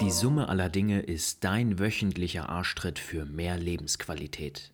Die 0.00 0.10
Summe 0.10 0.48
aller 0.48 0.68
Dinge 0.68 1.00
ist 1.00 1.42
dein 1.44 1.78
wöchentlicher 1.78 2.48
Arschtritt 2.48 2.98
für 2.98 3.24
mehr 3.24 3.56
Lebensqualität. 3.56 4.72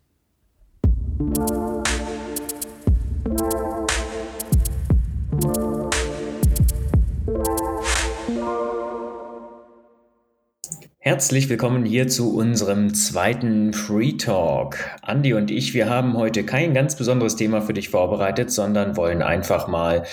Herzlich 11.04 11.48
willkommen 11.48 11.84
hier 11.84 12.06
zu 12.06 12.32
unserem 12.32 12.94
zweiten 12.94 13.72
Free 13.72 14.12
Talk. 14.12 14.78
Andi 15.02 15.34
und 15.34 15.50
ich, 15.50 15.74
wir 15.74 15.90
haben 15.90 16.16
heute 16.16 16.44
kein 16.44 16.74
ganz 16.74 16.94
besonderes 16.94 17.34
Thema 17.34 17.60
für 17.60 17.72
dich 17.72 17.88
vorbereitet, 17.88 18.52
sondern 18.52 18.96
wollen 18.96 19.20
einfach 19.20 19.66
mal 19.66 20.04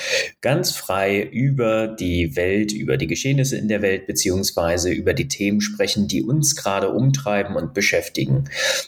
ganz 0.41 0.71
frei 0.71 1.21
über 1.21 1.87
die 1.87 2.35
Welt, 2.35 2.71
über 2.71 2.97
die 2.97 3.05
Geschehnisse 3.05 3.55
in 3.55 3.67
der 3.67 3.83
Welt 3.83 4.07
beziehungsweise 4.07 4.89
über 4.89 5.13
die 5.13 5.27
Themen 5.27 5.61
sprechen, 5.61 6.07
die 6.07 6.23
uns 6.23 6.55
gerade 6.55 6.89
umtreiben 6.89 7.55
und 7.55 7.75
beschäftigen. 7.75 8.45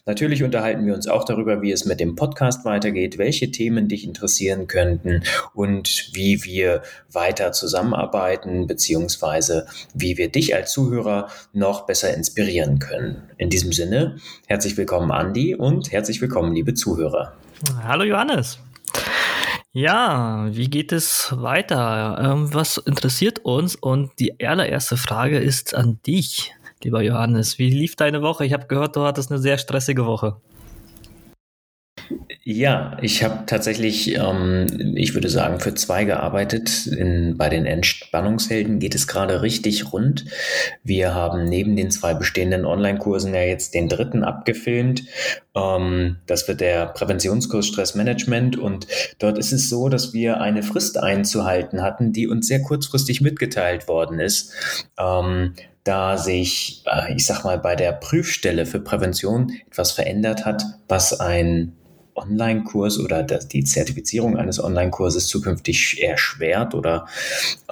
Natürlich 0.07 0.41
unterhalten 0.41 0.87
wir 0.87 0.95
uns 0.95 1.07
auch 1.07 1.23
darüber, 1.23 1.61
wie 1.61 1.71
es 1.71 1.85
mit 1.85 1.99
dem 1.99 2.15
Podcast 2.15 2.65
weitergeht, 2.65 3.19
welche 3.19 3.51
Themen 3.51 3.87
dich 3.87 4.07
interessieren 4.07 4.65
könnten 4.65 5.21
und 5.53 6.09
wie 6.13 6.43
wir 6.45 6.81
weiter 7.11 7.51
zusammenarbeiten 7.51 8.65
beziehungsweise 8.65 9.67
wie 9.93 10.17
wir 10.17 10.31
dich 10.31 10.55
als 10.55 10.71
Zuhörer 10.71 11.27
noch 11.53 11.90
besser 11.91 12.15
inspirieren 12.15 12.79
können. 12.79 13.21
In 13.37 13.49
diesem 13.49 13.73
Sinne, 13.73 14.15
herzlich 14.47 14.77
willkommen, 14.77 15.11
Andi, 15.11 15.55
und 15.55 15.91
herzlich 15.91 16.21
willkommen, 16.21 16.55
liebe 16.55 16.73
Zuhörer. 16.73 17.33
Hallo, 17.83 18.05
Johannes. 18.05 18.59
Ja, 19.73 20.47
wie 20.51 20.69
geht 20.69 20.93
es 20.93 21.33
weiter? 21.35 22.17
Ähm, 22.17 22.53
was 22.53 22.77
interessiert 22.77 23.39
uns? 23.39 23.75
Und 23.75 24.11
die 24.19 24.39
allererste 24.39 24.95
Frage 24.95 25.37
ist 25.37 25.75
an 25.75 25.99
dich, 26.07 26.53
lieber 26.81 27.01
Johannes. 27.01 27.59
Wie 27.59 27.69
lief 27.69 27.97
deine 27.97 28.21
Woche? 28.21 28.45
Ich 28.45 28.53
habe 28.53 28.67
gehört, 28.67 28.95
du 28.95 29.01
hattest 29.01 29.29
eine 29.29 29.41
sehr 29.41 29.57
stressige 29.57 30.05
Woche. 30.05 30.37
Ja, 32.43 32.97
ich 33.01 33.23
habe 33.23 33.45
tatsächlich, 33.45 34.15
ähm, 34.15 34.93
ich 34.95 35.13
würde 35.13 35.29
sagen, 35.29 35.59
für 35.59 35.73
zwei 35.75 36.05
gearbeitet. 36.05 36.87
In, 36.87 37.37
bei 37.37 37.49
den 37.49 37.65
Entspannungshelden 37.65 38.79
geht 38.79 38.95
es 38.95 39.07
gerade 39.07 39.41
richtig 39.41 39.93
rund. 39.93 40.25
Wir 40.83 41.13
haben 41.13 41.45
neben 41.45 41.75
den 41.75 41.91
zwei 41.91 42.13
bestehenden 42.13 42.65
Online-Kursen 42.65 43.33
ja 43.33 43.41
jetzt 43.41 43.73
den 43.73 43.89
dritten 43.89 44.23
abgefilmt. 44.23 45.03
Ähm, 45.55 46.17
das 46.25 46.47
wird 46.47 46.61
der 46.61 46.87
Präventionskurs 46.87 47.67
Stressmanagement 47.67 48.57
und 48.57 48.87
dort 49.19 49.37
ist 49.37 49.51
es 49.51 49.69
so, 49.69 49.89
dass 49.89 50.13
wir 50.13 50.41
eine 50.41 50.63
Frist 50.63 50.97
einzuhalten 50.97 51.81
hatten, 51.81 52.13
die 52.13 52.27
uns 52.27 52.47
sehr 52.47 52.61
kurzfristig 52.61 53.21
mitgeteilt 53.21 53.87
worden 53.87 54.19
ist. 54.19 54.53
Ähm, 54.99 55.53
da 55.83 56.17
sich, 56.17 56.83
äh, 56.85 57.13
ich 57.15 57.25
sag 57.25 57.43
mal, 57.43 57.57
bei 57.57 57.75
der 57.75 57.91
Prüfstelle 57.91 58.65
für 58.65 58.79
Prävention 58.79 59.51
etwas 59.67 59.91
verändert 59.91 60.45
hat, 60.45 60.63
was 60.87 61.19
ein 61.19 61.73
Online-Kurs 62.21 62.99
oder 62.99 63.23
die 63.23 63.63
Zertifizierung 63.63 64.37
eines 64.37 64.63
Online-Kurses 64.63 65.27
zukünftig 65.27 66.01
erschwert 66.01 66.75
oder 66.75 67.07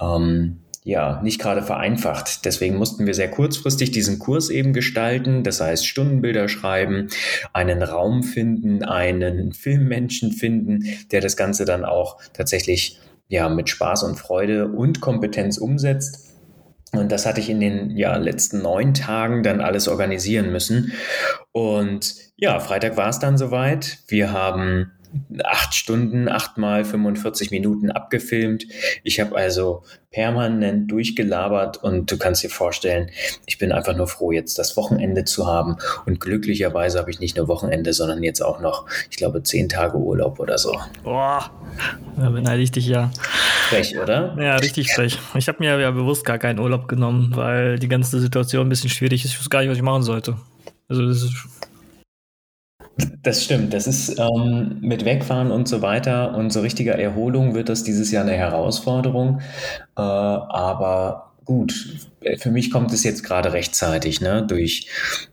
ähm, 0.01 0.57
ja, 0.83 1.21
nicht 1.21 1.39
gerade 1.39 1.61
vereinfacht. 1.61 2.45
Deswegen 2.45 2.77
mussten 2.77 3.05
wir 3.05 3.13
sehr 3.13 3.29
kurzfristig 3.29 3.91
diesen 3.91 4.17
Kurs 4.17 4.49
eben 4.49 4.73
gestalten. 4.73 5.43
Das 5.43 5.61
heißt, 5.61 5.85
Stundenbilder 5.85 6.47
schreiben, 6.47 7.09
einen 7.53 7.83
Raum 7.83 8.23
finden, 8.23 8.83
einen 8.83 9.53
Filmmenschen 9.53 10.31
finden, 10.31 10.85
der 11.11 11.21
das 11.21 11.37
Ganze 11.37 11.65
dann 11.65 11.85
auch 11.85 12.17
tatsächlich 12.33 12.99
ja, 13.27 13.49
mit 13.49 13.69
Spaß 13.69 14.03
und 14.03 14.15
Freude 14.15 14.69
und 14.69 15.01
Kompetenz 15.01 15.57
umsetzt. 15.57 16.28
Und 16.91 17.11
das 17.11 17.25
hatte 17.25 17.39
ich 17.39 17.49
in 17.49 17.59
den 17.59 17.91
ja, 17.91 18.17
letzten 18.17 18.61
neun 18.61 18.93
Tagen 18.93 19.43
dann 19.43 19.61
alles 19.61 19.87
organisieren 19.87 20.51
müssen. 20.51 20.93
Und 21.51 22.15
ja, 22.35 22.59
Freitag 22.59 22.97
war 22.97 23.09
es 23.09 23.19
dann 23.19 23.37
soweit. 23.37 23.99
Wir 24.07 24.31
haben 24.31 24.91
acht 25.43 25.73
Stunden, 25.73 26.27
achtmal 26.27 26.85
45 26.85 27.51
Minuten 27.51 27.91
abgefilmt. 27.91 28.65
Ich 29.03 29.19
habe 29.19 29.35
also 29.35 29.83
permanent 30.11 30.91
durchgelabert 30.91 31.77
und 31.77 32.11
du 32.11 32.17
kannst 32.17 32.43
dir 32.43 32.49
vorstellen, 32.49 33.09
ich 33.45 33.57
bin 33.57 33.71
einfach 33.71 33.95
nur 33.95 34.07
froh, 34.07 34.31
jetzt 34.31 34.57
das 34.57 34.75
Wochenende 34.75 35.25
zu 35.25 35.47
haben. 35.47 35.77
Und 36.05 36.19
glücklicherweise 36.19 36.99
habe 36.99 37.11
ich 37.11 37.19
nicht 37.19 37.37
nur 37.37 37.47
Wochenende, 37.47 37.93
sondern 37.93 38.23
jetzt 38.23 38.41
auch 38.41 38.59
noch, 38.59 38.87
ich 39.09 39.17
glaube, 39.17 39.43
zehn 39.43 39.69
Tage 39.69 39.97
Urlaub 39.97 40.39
oder 40.39 40.57
so. 40.57 40.79
Boah, 41.03 41.51
da 42.17 42.29
beneide 42.29 42.61
ich 42.61 42.71
dich 42.71 42.87
ja. 42.87 43.11
Frech, 43.69 43.99
oder? 43.99 44.35
Ja, 44.39 44.55
richtig 44.55 44.93
frech. 44.93 45.19
Ich 45.35 45.47
habe 45.47 45.59
mir 45.59 45.79
ja 45.79 45.91
bewusst 45.91 46.25
gar 46.25 46.39
keinen 46.39 46.59
Urlaub 46.59 46.87
genommen, 46.87 47.31
weil 47.35 47.77
die 47.77 47.87
ganze 47.87 48.19
Situation 48.19 48.65
ein 48.65 48.69
bisschen 48.69 48.89
schwierig 48.89 49.23
ist. 49.25 49.31
Ich 49.31 49.37
wusste 49.37 49.49
gar 49.49 49.61
nicht, 49.61 49.69
was 49.69 49.77
ich 49.77 49.83
machen 49.83 50.03
sollte. 50.03 50.37
Also 50.87 51.07
das 51.07 51.21
ist 51.21 51.58
das 53.23 53.43
stimmt. 53.43 53.73
Das 53.73 53.87
ist 53.87 54.17
ähm, 54.19 54.77
mit 54.81 55.05
Wegfahren 55.05 55.51
und 55.51 55.67
so 55.67 55.81
weiter 55.81 56.35
und 56.35 56.51
so 56.51 56.61
richtiger 56.61 56.95
Erholung 56.95 57.53
wird 57.53 57.69
das 57.69 57.83
dieses 57.83 58.11
Jahr 58.11 58.23
eine 58.23 58.33
Herausforderung. 58.33 59.39
Äh, 59.97 60.01
aber 60.01 61.33
gut, 61.45 62.09
für 62.37 62.51
mich 62.51 62.71
kommt 62.71 62.93
es 62.93 63.03
jetzt 63.03 63.23
gerade 63.23 63.53
rechtzeitig, 63.53 64.21
ne, 64.21 64.45
durch 64.45 64.87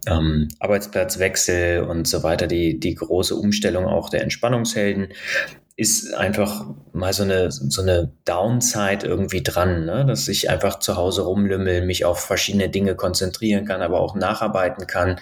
ähm, 0.06 0.49
Arbeitsplatzwechsel 0.61 1.83
und 1.83 2.09
so 2.09 2.22
weiter, 2.22 2.47
die, 2.47 2.81
die 2.81 2.94
große 2.94 3.34
Umstellung 3.34 3.87
auch 3.87 4.09
der 4.09 4.23
Entspannungshelden 4.23 5.09
ist 5.78 6.14
einfach 6.14 6.64
mal 6.94 7.12
so 7.12 7.22
eine, 7.22 7.50
so 7.50 7.82
eine 7.82 8.10
Downside 8.25 9.06
irgendwie 9.06 9.42
dran, 9.42 9.84
ne? 9.84 10.06
dass 10.06 10.26
ich 10.26 10.48
einfach 10.48 10.78
zu 10.78 10.97
Hause 10.97 11.22
rumlümmel, 11.22 11.84
mich 11.84 12.06
auf 12.06 12.19
verschiedene 12.20 12.70
Dinge 12.70 12.94
konzentrieren 12.94 13.66
kann, 13.66 13.82
aber 13.82 14.00
auch 14.00 14.14
nacharbeiten 14.14 14.87
kann 14.87 15.20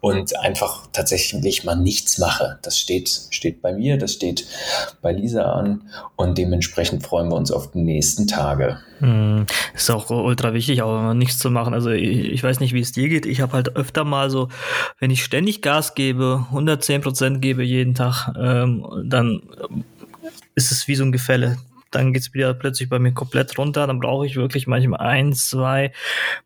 und 0.00 0.38
einfach 0.38 0.86
tatsächlich 0.92 1.64
mal 1.64 1.74
nichts 1.74 2.18
mache. 2.18 2.60
Das 2.62 2.78
steht, 2.78 3.10
steht 3.30 3.60
bei 3.60 3.72
mir, 3.72 3.98
das 3.98 4.12
steht 4.12 4.46
bei 5.02 5.10
Lisa 5.10 5.42
an 5.42 5.82
und 6.14 6.38
dementsprechend 6.38 7.04
freuen 7.04 7.28
wir 7.28 7.36
uns 7.36 7.50
auf 7.50 7.72
die 7.72 7.82
nächsten 7.82 8.28
Tage. 8.28 8.78
Hm, 9.00 9.46
ist 9.74 9.90
auch 9.90 10.08
ultra 10.08 10.54
wichtig, 10.54 10.82
auch 10.82 11.12
nichts 11.14 11.38
zu 11.38 11.50
machen. 11.50 11.74
Also 11.74 11.90
ich, 11.90 12.32
ich 12.32 12.42
weiß 12.42 12.60
nicht, 12.60 12.72
wie 12.72 12.80
es 12.80 12.92
dir 12.92 13.08
geht. 13.08 13.26
Ich 13.26 13.40
habe 13.40 13.54
halt 13.54 13.74
öfter 13.74 14.04
mal 14.04 14.30
so, 14.30 14.48
wenn 15.00 15.10
ich 15.10 15.24
ständig 15.24 15.60
Gas 15.62 15.94
gebe, 15.94 16.46
110 16.50 17.02
Prozent 17.02 17.42
gebe 17.42 17.64
jeden 17.64 17.94
Tag, 17.94 18.32
ähm, 18.38 18.86
dann 19.04 19.42
ist 20.56 20.72
es 20.72 20.88
wie 20.88 20.96
so 20.96 21.04
ein 21.04 21.12
Gefälle. 21.12 21.58
Dann 21.92 22.12
geht 22.12 22.22
es 22.22 22.34
wieder 22.34 22.52
plötzlich 22.52 22.88
bei 22.88 22.98
mir 22.98 23.12
komplett 23.12 23.56
runter. 23.56 23.86
Dann 23.86 24.00
brauche 24.00 24.26
ich 24.26 24.34
wirklich 24.34 24.66
manchmal 24.66 25.00
eins, 25.00 25.48
zwei, 25.48 25.92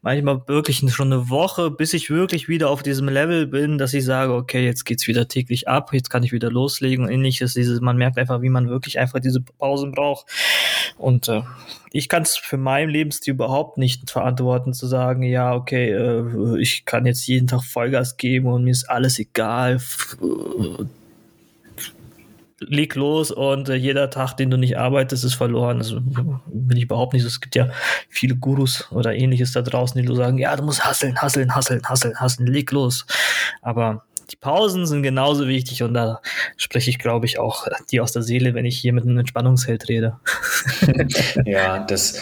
manchmal 0.03 0.43
wirklich 0.47 0.83
schon 0.93 1.13
eine 1.13 1.31
Woche, 1.31 1.71
bis 1.71 1.95
ich 1.95 2.11
wirklich 2.11 2.49
wieder 2.49 2.69
auf 2.69 2.83
diesem 2.83 3.09
Level 3.09 3.47
bin, 3.47 3.79
dass 3.79 3.95
ich 3.95 4.05
sage, 4.05 4.35
okay, 4.35 4.65
jetzt 4.65 4.85
geht's 4.85 5.09
wieder 5.09 5.29
täglich 5.29 5.67
ab, 5.67 5.95
jetzt 5.95 6.11
kann 6.11 6.23
ich 6.23 6.33
wieder 6.33 6.51
loslegen 6.51 7.07
und 7.07 7.11
ähnliches. 7.11 7.55
Dieses, 7.55 7.81
man 7.81 7.97
merkt 7.97 8.19
einfach, 8.19 8.43
wie 8.43 8.51
man 8.51 8.69
wirklich 8.69 8.99
einfach 8.99 9.21
diese 9.21 9.41
Pausen 9.41 9.93
braucht. 9.93 10.27
Und 10.99 11.29
äh, 11.29 11.43
ich 11.91 12.09
kann 12.09 12.23
es 12.23 12.37
für 12.37 12.59
meinen 12.59 12.91
Lebensstil 12.91 13.35
überhaupt 13.35 13.79
nicht 13.79 14.11
verantworten, 14.11 14.75
zu 14.75 14.87
sagen, 14.87 15.23
ja, 15.23 15.55
okay, 15.55 15.91
äh, 15.91 16.61
ich 16.61 16.85
kann 16.85 17.07
jetzt 17.07 17.27
jeden 17.27 17.47
Tag 17.47 17.65
Vollgas 17.65 18.19
geben 18.19 18.49
und 18.49 18.65
mir 18.65 18.73
ist 18.73 18.91
alles 18.91 19.19
egal 19.19 19.81
leg 22.61 22.95
los 22.95 23.31
und 23.31 23.69
äh, 23.69 23.75
jeder 23.75 24.11
Tag, 24.11 24.37
den 24.37 24.51
du 24.51 24.57
nicht 24.57 24.79
arbeitest, 24.79 25.25
ist 25.25 25.35
verloren. 25.35 25.79
Das 25.79 25.93
will 25.93 26.77
ich 26.77 26.85
überhaupt 26.85 27.15
nicht. 27.15 27.25
Es 27.25 27.41
gibt 27.41 27.55
ja 27.55 27.71
viele 28.09 28.37
Gurus 28.37 28.91
oder 28.93 29.15
ähnliches 29.15 29.53
da 29.53 29.63
draußen, 29.63 30.01
die 30.01 30.07
nur 30.07 30.17
sagen, 30.17 30.39
ja, 30.39 30.55
du 30.55 30.63
musst 30.63 30.85
hasseln, 30.85 31.21
hasseln, 31.21 31.55
hasseln, 31.55 31.83
hasseln, 31.89 32.21
hasseln, 32.21 32.47
leg 32.47 32.71
los. 32.71 33.07
Aber 33.63 34.05
die 34.31 34.37
Pausen 34.37 34.87
sind 34.87 35.03
genauso 35.03 35.49
wichtig 35.49 35.83
und 35.83 35.95
da 35.95 36.21
spreche 36.57 36.91
ich, 36.91 36.99
glaube 36.99 37.27
ich, 37.27 37.39
auch 37.39 37.67
die 37.91 38.01
aus 38.01 38.13
der 38.13 38.23
Seele, 38.23 38.55
wenn 38.55 38.65
ich 38.65 38.79
hier 38.79 38.93
mit 38.93 39.05
einem 39.05 39.19
Entspannungsheld 39.19 39.89
rede. 39.89 40.21
ja, 41.45 41.81
das, 41.81 42.21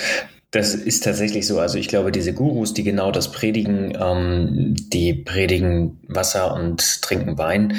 das 0.50 0.74
ist 0.74 1.04
tatsächlich 1.04 1.46
so. 1.46 1.60
Also 1.60 1.78
ich 1.78 1.88
glaube, 1.88 2.12
diese 2.12 2.32
Gurus, 2.32 2.72
die 2.72 2.84
genau 2.84 3.10
das 3.10 3.32
predigen, 3.32 3.96
ähm, 4.00 4.74
die 4.92 5.12
predigen 5.12 6.00
Wasser 6.08 6.54
und 6.54 7.02
trinken 7.02 7.36
Wein. 7.36 7.74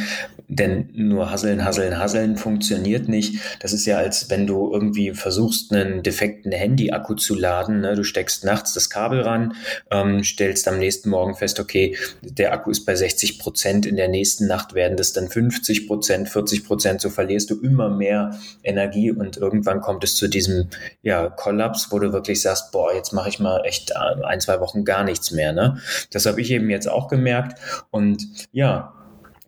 Denn 0.51 0.89
nur 0.93 1.29
Hasseln, 1.29 1.63
Hasseln, 1.63 1.99
Hasseln 1.99 2.35
funktioniert 2.35 3.07
nicht. 3.07 3.39
Das 3.59 3.71
ist 3.71 3.85
ja, 3.85 3.97
als 3.97 4.31
wenn 4.31 4.47
du 4.47 4.73
irgendwie 4.73 5.13
versuchst, 5.13 5.71
einen 5.71 6.01
defekten 6.01 6.51
Handy-Akku 6.51 7.13
zu 7.13 7.35
laden. 7.35 7.81
Ne? 7.81 7.93
Du 7.93 8.03
steckst 8.03 8.43
nachts 8.43 8.73
das 8.73 8.89
Kabel 8.89 9.21
ran, 9.21 9.53
ähm, 9.91 10.23
stellst 10.23 10.67
am 10.67 10.79
nächsten 10.79 11.11
Morgen 11.11 11.35
fest, 11.35 11.59
okay, 11.59 11.95
der 12.23 12.51
Akku 12.51 12.71
ist 12.71 12.83
bei 12.83 12.95
60 12.95 13.37
Prozent. 13.37 13.85
In 13.85 13.95
der 13.95 14.07
nächsten 14.07 14.47
Nacht 14.47 14.73
werden 14.73 14.97
das 14.97 15.13
dann 15.13 15.29
50 15.29 15.85
Prozent, 15.85 16.29
40 16.29 16.65
Prozent. 16.65 17.01
So 17.01 17.11
verlierst 17.11 17.51
du 17.51 17.61
immer 17.61 17.89
mehr 17.91 18.35
Energie 18.63 19.11
und 19.11 19.37
irgendwann 19.37 19.81
kommt 19.81 20.03
es 20.03 20.15
zu 20.15 20.27
diesem 20.27 20.69
ja, 21.03 21.29
Kollaps, 21.29 21.91
wo 21.91 21.99
du 21.99 22.11
wirklich 22.11 22.41
sagst, 22.41 22.71
boah, 22.71 22.91
jetzt 22.91 23.13
mache 23.13 23.29
ich 23.29 23.39
mal 23.39 23.61
echt 23.65 23.95
ein, 23.95 24.41
zwei 24.41 24.59
Wochen 24.61 24.83
gar 24.83 25.03
nichts 25.03 25.29
mehr. 25.29 25.53
Ne? 25.53 25.77
Das 26.11 26.25
habe 26.25 26.41
ich 26.41 26.49
eben 26.49 26.71
jetzt 26.71 26.89
auch 26.89 27.07
gemerkt. 27.07 27.59
Und 27.91 28.27
ja, 28.51 28.95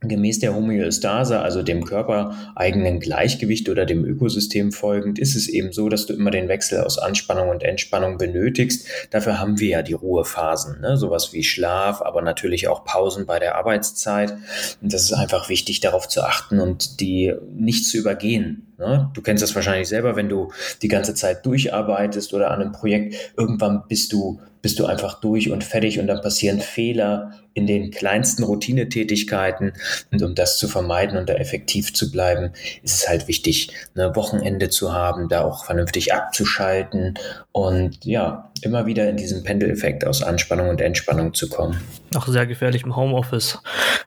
Gemäß 0.03 0.39
der 0.39 0.55
Homöostase, 0.55 1.41
also 1.41 1.61
dem 1.61 1.85
körpereigenen 1.85 2.99
Gleichgewicht 2.99 3.69
oder 3.69 3.85
dem 3.85 4.03
Ökosystem 4.03 4.71
folgend, 4.71 5.19
ist 5.19 5.35
es 5.35 5.47
eben 5.47 5.71
so, 5.73 5.89
dass 5.89 6.07
du 6.07 6.13
immer 6.13 6.31
den 6.31 6.47
Wechsel 6.47 6.81
aus 6.81 6.97
Anspannung 6.97 7.49
und 7.49 7.61
Entspannung 7.61 8.17
benötigst. 8.17 8.87
Dafür 9.11 9.39
haben 9.39 9.59
wir 9.59 9.69
ja 9.69 9.81
die 9.83 9.93
Ruhephasen, 9.93 10.81
ne? 10.81 10.97
sowas 10.97 11.33
wie 11.33 11.43
Schlaf, 11.43 12.01
aber 12.01 12.23
natürlich 12.23 12.67
auch 12.67 12.83
Pausen 12.83 13.27
bei 13.27 13.37
der 13.37 13.53
Arbeitszeit. 13.55 14.35
Und 14.81 14.91
das 14.91 15.03
ist 15.03 15.13
einfach 15.13 15.49
wichtig, 15.49 15.81
darauf 15.81 16.07
zu 16.07 16.23
achten 16.23 16.59
und 16.59 16.99
die 16.99 17.35
nicht 17.53 17.85
zu 17.85 17.99
übergehen. 17.99 18.70
Ne? 18.81 19.11
Du 19.13 19.21
kennst 19.21 19.43
das 19.43 19.53
wahrscheinlich 19.53 19.87
selber, 19.87 20.15
wenn 20.15 20.27
du 20.27 20.51
die 20.81 20.87
ganze 20.87 21.13
Zeit 21.13 21.45
durcharbeitest 21.45 22.33
oder 22.33 22.49
an 22.49 22.61
einem 22.61 22.71
Projekt, 22.71 23.33
irgendwann 23.37 23.83
bist 23.87 24.11
du 24.11 24.39
bist 24.61 24.79
du 24.79 24.85
einfach 24.85 25.19
durch 25.19 25.51
und 25.51 25.63
fertig 25.63 25.99
und 25.99 26.07
dann 26.07 26.21
passieren 26.21 26.61
Fehler 26.61 27.31
in 27.53 27.67
den 27.67 27.91
kleinsten 27.91 28.43
Routinetätigkeiten. 28.43 29.73
Und 30.11 30.21
um 30.21 30.35
das 30.35 30.57
zu 30.57 30.67
vermeiden 30.67 31.17
und 31.17 31.29
da 31.29 31.33
effektiv 31.33 31.93
zu 31.93 32.11
bleiben, 32.11 32.51
ist 32.83 32.95
es 32.95 33.09
halt 33.09 33.27
wichtig, 33.27 33.71
ein 33.95 34.15
Wochenende 34.15 34.69
zu 34.69 34.93
haben, 34.93 35.29
da 35.29 35.43
auch 35.43 35.65
vernünftig 35.65 36.13
abzuschalten 36.13 37.15
und 37.51 38.05
ja, 38.05 38.51
immer 38.61 38.85
wieder 38.85 39.09
in 39.09 39.17
diesen 39.17 39.43
Pendeleffekt 39.43 40.05
aus 40.05 40.21
Anspannung 40.21 40.69
und 40.69 40.81
Entspannung 40.81 41.33
zu 41.33 41.49
kommen. 41.49 41.81
Auch 42.13 42.27
sehr 42.27 42.45
gefährlich 42.45 42.83
im 42.83 42.95
Homeoffice. 42.95 43.59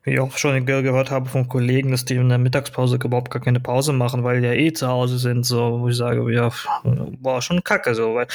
Wie 0.02 0.12
ich 0.12 0.20
auch 0.20 0.36
schon 0.36 0.66
gehört 0.66 1.10
habe 1.10 1.28
von 1.30 1.48
Kollegen, 1.48 1.90
dass 1.90 2.04
die 2.04 2.16
in 2.16 2.28
der 2.28 2.36
Mittagspause 2.36 2.96
überhaupt 2.96 3.30
gar 3.30 3.40
keine 3.40 3.60
Pause 3.60 3.94
machen, 3.94 4.24
weil 4.24 4.40
die 4.40 4.46
ja 4.46 4.52
eh 4.52 4.72
zu 4.74 4.88
Hause 4.88 5.18
sind, 5.18 5.46
so, 5.46 5.80
wo 5.80 5.88
ich 5.88 5.96
sage, 5.96 6.30
ja, 6.32 6.50
war 7.22 7.40
schon 7.40 7.64
kacke, 7.64 7.94
so, 7.94 8.14
weil 8.14 8.26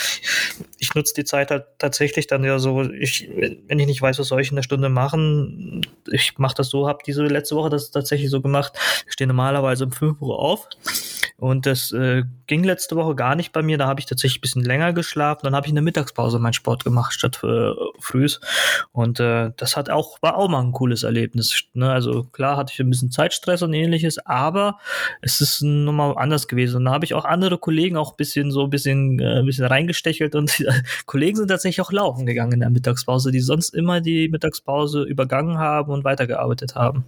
ich 0.79 0.95
nutze 0.95 1.13
die 1.13 1.23
Zeit 1.23 1.51
halt 1.51 1.65
tatsächlich 1.77 2.25
dann 2.25 2.43
ja 2.43 2.57
so, 2.57 2.81
ich, 2.81 3.29
wenn 3.67 3.77
ich 3.77 3.85
nicht 3.85 4.01
weiß, 4.01 4.17
was 4.17 4.27
soll 4.27 4.41
ich 4.41 4.49
in 4.49 4.55
der 4.55 4.63
Stunde 4.63 4.89
machen, 4.89 5.85
ich 6.11 6.39
mache 6.39 6.55
das 6.55 6.69
so, 6.69 6.87
habe 6.87 6.99
diese 7.05 7.23
letzte 7.25 7.55
Woche 7.55 7.69
das 7.69 7.91
tatsächlich 7.91 8.31
so 8.31 8.41
gemacht, 8.41 8.73
ich 9.05 9.13
stehe 9.13 9.27
normalerweise 9.27 9.85
um 9.85 9.91
5 9.91 10.19
Uhr 10.21 10.39
auf 10.39 10.67
und 11.39 11.65
das 11.65 11.93
äh, 11.93 12.23
ging 12.47 12.65
letzte 12.65 12.97
Woche 12.97 13.15
gar 13.15 13.35
nicht 13.35 13.53
bei 13.53 13.61
mir. 13.61 13.77
Da 13.77 13.87
habe 13.87 13.99
ich 14.01 14.05
tatsächlich 14.05 14.39
ein 14.39 14.41
bisschen 14.41 14.63
länger 14.63 14.91
geschlafen. 14.91 15.41
Dann 15.43 15.55
habe 15.55 15.65
ich 15.65 15.69
in 15.69 15.75
der 15.75 15.83
Mittagspause 15.83 16.37
meinen 16.37 16.53
Sport 16.53 16.83
gemacht 16.83 17.13
statt 17.13 17.39
äh, 17.43 17.71
frühs. 17.99 18.41
Und 18.91 19.21
äh, 19.21 19.51
das 19.59 19.75
hat 19.75 19.89
auch, 19.89 20.21
war 20.21 20.37
auch 20.37 20.47
mal 20.47 20.61
ein 20.61 20.71
cooles 20.71 21.03
Erlebnis. 21.03 21.63
Ne? 21.73 21.91
Also 21.91 22.23
klar 22.23 22.57
hatte 22.57 22.73
ich 22.73 22.79
ein 22.79 22.89
bisschen 22.89 23.11
Zeitstress 23.11 23.61
und 23.61 23.73
ähnliches, 23.73 24.17
aber 24.25 24.79
es 25.21 25.41
ist 25.41 25.61
nochmal 25.61 26.15
anders 26.17 26.47
gewesen. 26.47 26.77
Und 26.77 26.85
da 26.85 26.91
habe 26.91 27.05
ich 27.05 27.13
auch 27.13 27.25
andere 27.25 27.57
Kollegen 27.57 27.97
auch 27.97 28.11
ein 28.11 28.17
bisschen 28.17 28.51
so 28.51 28.63
ein 28.63 28.69
bisschen, 28.69 29.19
äh, 29.19 29.39
ein 29.39 29.45
bisschen 29.45 29.65
reingestechelt 29.65 30.35
und 30.35 30.63
Kollegen 31.05 31.37
sind 31.37 31.49
tatsächlich 31.49 31.81
auch 31.85 31.91
laufen 31.91 32.25
gegangen 32.25 32.53
in 32.53 32.59
der 32.61 32.69
Mittagspause, 32.69 33.31
die 33.31 33.41
sonst 33.41 33.73
immer 33.75 34.01
die 34.01 34.29
Mittagspause 34.29 35.03
übergangen 35.03 35.57
haben 35.57 35.91
und 35.91 36.03
weitergearbeitet 36.03 36.75
haben. 36.75 37.05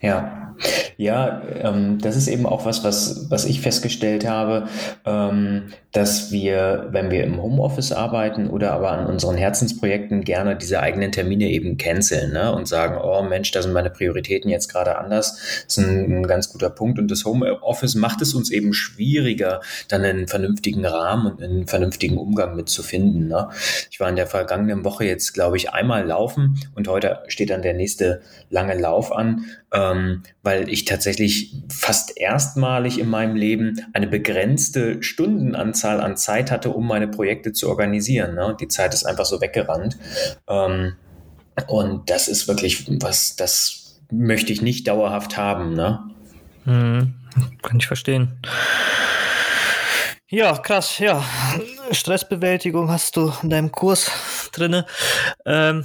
Ja, 0.00 0.54
ja, 0.96 1.42
ähm, 1.60 1.98
das 1.98 2.16
ist 2.16 2.28
eben 2.28 2.46
auch 2.46 2.64
was, 2.64 2.84
was, 2.84 3.26
was 3.30 3.44
ich 3.44 3.60
festgestellt 3.60 4.28
habe, 4.28 4.68
ähm, 5.04 5.72
dass 5.92 6.30
wir, 6.30 6.88
wenn 6.90 7.10
wir 7.10 7.24
im 7.24 7.40
Homeoffice 7.42 7.92
arbeiten 7.92 8.50
oder 8.50 8.72
aber 8.72 8.90
an 8.90 9.06
unseren 9.06 9.36
Herzensprojekten 9.36 10.22
gerne 10.22 10.54
diese 10.54 10.80
eigenen 10.80 11.12
Termine 11.12 11.48
eben 11.48 11.78
canceln 11.78 12.32
ne? 12.32 12.54
und 12.54 12.68
sagen, 12.68 12.98
oh 13.02 13.22
Mensch, 13.22 13.50
da 13.52 13.62
sind 13.62 13.72
meine 13.72 13.88
Prioritäten 13.88 14.50
jetzt 14.50 14.68
gerade 14.68 14.98
anders. 14.98 15.64
Das 15.64 15.78
ist 15.78 15.78
ein, 15.78 16.18
ein 16.18 16.26
ganz 16.26 16.52
guter 16.52 16.68
Punkt. 16.68 16.98
Und 16.98 17.10
das 17.10 17.24
Homeoffice 17.24 17.94
macht 17.94 18.20
es 18.20 18.34
uns 18.34 18.50
eben 18.50 18.74
schwieriger, 18.74 19.60
dann 19.88 20.04
einen 20.04 20.28
vernünftigen 20.28 20.84
Rahmen 20.84 21.32
und 21.32 21.42
einen 21.42 21.66
vernünftigen 21.66 22.18
Umgang 22.18 22.54
mitzufinden. 22.54 23.28
Ne? 23.28 23.48
Ich 23.90 23.98
war 23.98 24.10
in 24.10 24.16
der 24.16 24.26
vergangenen 24.26 24.84
Woche 24.84 25.06
jetzt, 25.06 25.32
glaube 25.32 25.56
ich, 25.56 25.70
einmal 25.72 26.06
laufen 26.06 26.60
und 26.74 26.86
heute 26.86 27.20
steht 27.28 27.48
dann 27.48 27.62
der 27.62 27.74
nächste 27.74 28.20
lange 28.50 28.78
Lauf 28.78 29.10
an 29.10 29.46
ähm, 29.72 30.22
weil 30.42 30.68
ich 30.68 30.84
tatsächlich 30.84 31.54
fast 31.68 32.18
erstmalig 32.18 32.98
in 32.98 33.08
meinem 33.08 33.36
Leben 33.36 33.80
eine 33.92 34.06
begrenzte 34.06 35.02
Stundenanzahl 35.02 35.87
an 36.00 36.16
Zeit 36.16 36.50
hatte, 36.50 36.70
um 36.70 36.86
meine 36.86 37.08
Projekte 37.08 37.52
zu 37.52 37.68
organisieren. 37.68 38.34
Ne? 38.34 38.56
Die 38.60 38.68
Zeit 38.68 38.94
ist 38.94 39.04
einfach 39.04 39.24
so 39.24 39.40
weggerannt. 39.40 39.96
Ähm, 40.46 40.94
und 41.66 42.08
das 42.08 42.28
ist 42.28 42.46
wirklich 42.46 42.86
was, 43.02 43.36
das 43.36 44.00
möchte 44.10 44.52
ich 44.52 44.62
nicht 44.62 44.86
dauerhaft 44.86 45.36
haben. 45.36 45.74
Ne? 45.74 46.00
Hm, 46.64 47.14
kann 47.62 47.78
ich 47.78 47.86
verstehen. 47.86 48.38
Ja, 50.28 50.56
krass, 50.58 50.98
ja. 50.98 51.24
Stressbewältigung 51.90 52.90
hast 52.90 53.16
du 53.16 53.32
in 53.42 53.48
deinem 53.48 53.72
Kurs 53.72 54.10
drinne. 54.52 54.84
Ähm, 55.46 55.84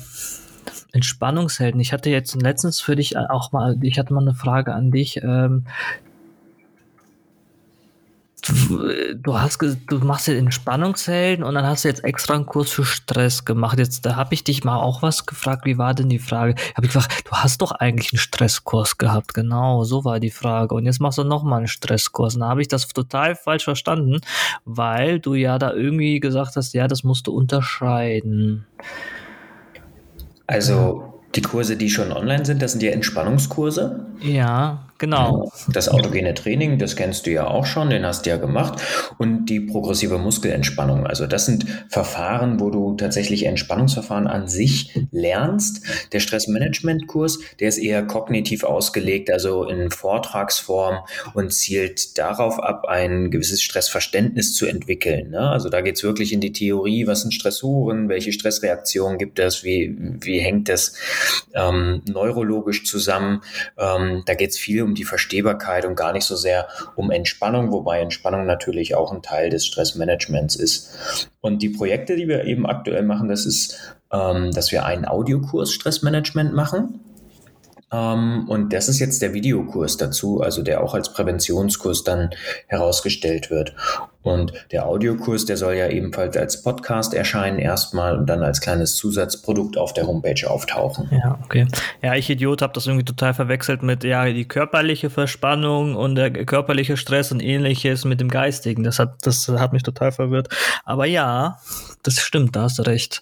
Entspannungshelden. 0.91 1.79
Ich 1.79 1.91
hatte 1.93 2.09
jetzt 2.09 2.35
letztens 2.35 2.79
für 2.79 2.95
dich 2.95 3.17
auch 3.17 3.51
mal, 3.51 3.77
ich 3.81 3.97
hatte 3.97 4.13
mal 4.13 4.21
eine 4.21 4.35
Frage 4.35 4.73
an 4.73 4.91
dich. 4.91 5.17
Ähm, 5.23 5.65
du 8.45 9.39
hast 9.39 9.61
du 9.61 9.97
machst 9.99 10.27
ja 10.27 10.33
Entspannungshelden 10.33 11.45
und 11.45 11.55
dann 11.55 11.65
hast 11.65 11.83
du 11.83 11.87
jetzt 11.87 12.03
extra 12.03 12.33
einen 12.33 12.45
Kurs 12.45 12.69
für 12.69 12.83
Stress 12.83 13.45
gemacht. 13.45 13.79
Jetzt 13.79 14.05
da 14.05 14.15
habe 14.15 14.33
ich 14.33 14.43
dich 14.43 14.63
mal 14.63 14.77
auch 14.77 15.01
was 15.01 15.25
gefragt. 15.25 15.65
Wie 15.65 15.77
war 15.77 15.93
denn 15.93 16.09
die 16.09 16.19
Frage? 16.19 16.55
Habe 16.75 16.85
ich 16.85 16.93
gefragt, 16.93 17.23
du 17.25 17.31
hast 17.31 17.61
doch 17.61 17.71
eigentlich 17.71 18.11
einen 18.11 18.19
Stresskurs 18.19 18.97
gehabt. 18.97 19.33
Genau, 19.33 19.83
so 19.83 20.03
war 20.03 20.19
die 20.19 20.31
Frage. 20.31 20.75
Und 20.75 20.85
jetzt 20.85 20.99
machst 20.99 21.17
du 21.17 21.23
noch 21.23 21.43
mal 21.43 21.57
einen 21.57 21.67
Stresskurs. 21.67 22.37
Da 22.37 22.49
habe 22.49 22.61
ich 22.61 22.67
das 22.67 22.87
total 22.87 23.35
falsch 23.35 23.63
verstanden, 23.63 24.19
weil 24.65 25.19
du 25.19 25.35
ja 25.35 25.57
da 25.57 25.73
irgendwie 25.73 26.19
gesagt 26.19 26.55
hast, 26.55 26.73
ja, 26.73 26.87
das 26.87 27.03
musst 27.03 27.27
du 27.27 27.31
unterscheiden. 27.33 28.65
Also 30.47 31.21
die 31.35 31.41
Kurse, 31.41 31.77
die 31.77 31.89
schon 31.89 32.11
online 32.11 32.45
sind, 32.45 32.61
das 32.61 32.73
sind 32.73 32.83
ja 32.83 32.91
Entspannungskurse. 32.91 34.05
Ja, 34.19 34.85
Genau. 34.99 35.51
Das 35.71 35.89
autogene 35.89 36.33
Training, 36.33 36.77
das 36.77 36.95
kennst 36.95 37.25
du 37.25 37.31
ja 37.31 37.47
auch 37.47 37.65
schon, 37.65 37.89
den 37.89 38.05
hast 38.05 38.25
du 38.25 38.29
ja 38.29 38.37
gemacht. 38.37 38.81
Und 39.17 39.45
die 39.47 39.59
progressive 39.59 40.17
Muskelentspannung. 40.17 41.07
Also 41.07 41.27
das 41.27 41.45
sind 41.45 41.65
Verfahren, 41.89 42.59
wo 42.59 42.69
du 42.69 42.95
tatsächlich 42.95 43.45
Entspannungsverfahren 43.45 44.27
an 44.27 44.47
sich 44.47 44.93
lernst. 45.11 45.81
Der 46.13 46.19
Stressmanagement-Kurs, 46.19 47.39
der 47.59 47.69
ist 47.69 47.79
eher 47.79 48.03
kognitiv 48.03 48.63
ausgelegt, 48.63 49.31
also 49.31 49.65
in 49.65 49.89
Vortragsform 49.91 50.99
und 51.33 51.51
zielt 51.51 52.17
darauf 52.17 52.59
ab, 52.59 52.85
ein 52.87 53.31
gewisses 53.31 53.61
Stressverständnis 53.61 54.53
zu 54.55 54.65
entwickeln. 54.67 55.31
Ne? 55.31 55.39
Also 55.39 55.69
da 55.69 55.81
geht 55.81 55.95
es 55.95 56.03
wirklich 56.03 56.33
in 56.33 56.39
die 56.39 56.53
Theorie, 56.53 57.07
was 57.07 57.21
sind 57.21 57.33
Stressoren, 57.33 58.09
welche 58.09 58.31
Stressreaktionen 58.31 59.17
gibt 59.17 59.39
es, 59.39 59.63
wie, 59.63 59.95
wie 59.97 60.39
hängt 60.39 60.69
das 60.69 60.95
ähm, 61.53 62.01
neurologisch 62.07 62.85
zusammen. 62.85 63.41
Ähm, 63.77 64.23
da 64.25 64.35
geht 64.35 64.51
es 64.51 64.57
viel 64.57 64.82
um 64.83 64.95
die 64.95 65.03
Verstehbarkeit 65.03 65.85
und 65.85 65.95
gar 65.95 66.13
nicht 66.13 66.25
so 66.25 66.35
sehr 66.35 66.67
um 66.95 67.11
Entspannung, 67.11 67.71
wobei 67.71 67.99
Entspannung 67.99 68.45
natürlich 68.45 68.95
auch 68.95 69.11
ein 69.11 69.21
Teil 69.21 69.49
des 69.49 69.65
Stressmanagements 69.65 70.55
ist. 70.55 71.29
Und 71.41 71.61
die 71.61 71.69
Projekte, 71.69 72.15
die 72.15 72.27
wir 72.27 72.45
eben 72.45 72.65
aktuell 72.65 73.03
machen, 73.03 73.27
das 73.27 73.45
ist, 73.45 73.95
ähm, 74.11 74.51
dass 74.51 74.71
wir 74.71 74.85
einen 74.85 75.05
Audiokurs 75.05 75.71
Stressmanagement 75.71 76.53
machen. 76.53 76.99
Ähm, 77.93 78.45
und 78.49 78.73
das 78.73 78.89
ist 78.89 78.99
jetzt 78.99 79.21
der 79.21 79.33
Videokurs 79.33 79.97
dazu, 79.97 80.41
also 80.41 80.63
der 80.63 80.83
auch 80.83 80.95
als 80.95 81.13
Präventionskurs 81.13 82.03
dann 82.03 82.31
herausgestellt 82.67 83.51
wird. 83.51 83.75
Und 84.23 84.53
der 84.71 84.85
Audiokurs, 84.85 85.45
der 85.45 85.57
soll 85.57 85.73
ja 85.75 85.89
ebenfalls 85.89 86.37
als 86.37 86.63
Podcast 86.63 87.13
erscheinen 87.13 87.59
erstmal 87.59 88.17
und 88.17 88.25
dann 88.25 88.41
als 88.41 88.61
kleines 88.61 88.95
Zusatzprodukt 88.95 89.77
auf 89.77 89.93
der 89.93 90.07
Homepage 90.07 90.49
auftauchen. 90.49 91.09
Ja, 91.11 91.37
okay. 91.43 91.67
Ja, 92.01 92.15
ich 92.15 92.29
Idiot 92.29 92.61
habe 92.61 92.71
das 92.71 92.87
irgendwie 92.87 93.03
total 93.03 93.33
verwechselt 93.33 93.83
mit 93.83 94.05
ja 94.05 94.25
die 94.25 94.47
körperliche 94.47 95.09
Verspannung 95.09 95.95
und 95.95 96.15
der 96.15 96.31
körperliche 96.31 96.95
Stress 96.95 97.33
und 97.33 97.41
ähnliches 97.41 98.05
mit 98.05 98.21
dem 98.21 98.29
geistigen. 98.29 98.83
Das 98.83 98.97
hat 98.97 99.17
das 99.23 99.49
hat 99.49 99.73
mich 99.73 99.83
total 99.83 100.13
verwirrt. 100.13 100.47
Aber 100.85 101.05
ja, 101.05 101.59
das 102.03 102.15
stimmt, 102.15 102.55
da 102.55 102.63
hast 102.63 102.79
du 102.79 102.83
recht. 102.83 103.21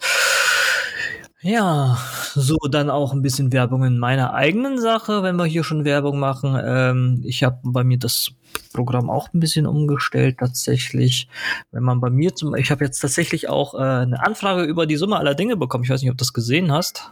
Ja, 1.44 1.98
so 2.36 2.58
dann 2.70 2.92
auch 2.92 3.14
ein 3.14 3.24
bisschen 3.24 3.52
Werbung 3.52 3.84
in 3.84 3.98
meiner 3.98 4.36
eigenen 4.36 4.80
Sache, 4.80 5.24
wenn 5.24 5.38
wir 5.38 5.46
hier 5.46 5.64
schon 5.64 5.86
Werbung 5.86 6.20
machen. 6.20 6.56
Ähm, 6.64 7.22
ich 7.26 7.44
habe 7.44 7.58
bei 7.64 7.84
mir 7.84 7.98
das 7.98 8.32
Programm 8.74 9.10
auch 9.10 9.34
ein 9.34 9.40
bisschen 9.40 9.66
umgestellt 9.66 10.38
tatsächlich. 10.40 11.28
Wenn 11.72 11.82
man 11.82 12.00
bei 12.00 12.12
mir 12.12 12.36
zum, 12.36 12.54
ich 12.54 12.70
habe 12.70 12.86
jetzt 12.86 13.00
tatsächlich 13.00 13.50
auch 13.50 13.74
äh, 13.74 13.78
eine 13.78 14.24
Anfrage 14.24 14.64
über 14.64 14.86
die 14.86 14.98
Summe 14.98 15.18
aller 15.18 15.34
Dinge 15.34 15.58
bekommen. 15.58 15.84
Ich 15.84 15.90
weiß 15.90 16.04
nicht, 16.04 16.12
ob 16.12 16.18
du 16.18 16.22
das 16.22 16.34
gesehen 16.34 16.72
hast. 16.72 17.12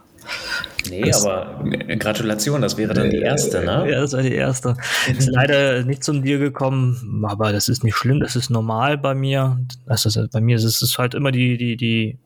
Nee, 0.88 1.02
das, 1.02 1.26
aber 1.26 1.64
Gratulation, 1.98 2.62
das 2.62 2.76
wäre 2.76 2.94
dann 2.94 3.10
die 3.10 3.18
erste, 3.18 3.64
ne? 3.64 3.90
Ja, 3.90 4.00
das 4.00 4.12
war 4.12 4.22
die 4.22 4.34
erste. 4.34 4.76
Ist 5.16 5.28
leider 5.28 5.82
nicht 5.82 6.04
zum 6.04 6.22
dir 6.22 6.38
gekommen, 6.38 7.24
aber 7.26 7.52
das 7.52 7.68
ist 7.68 7.82
nicht 7.82 7.96
schlimm, 7.96 8.20
das 8.20 8.36
ist 8.36 8.48
normal 8.48 8.96
bei 8.96 9.14
mir. 9.14 9.58
Ist, 9.88 10.30
bei 10.30 10.40
mir 10.40 10.56
ist 10.56 10.64
es 10.64 10.98
halt 10.98 11.14
immer 11.14 11.32
die, 11.32 11.56
die, 11.56 11.76
die 11.76 12.18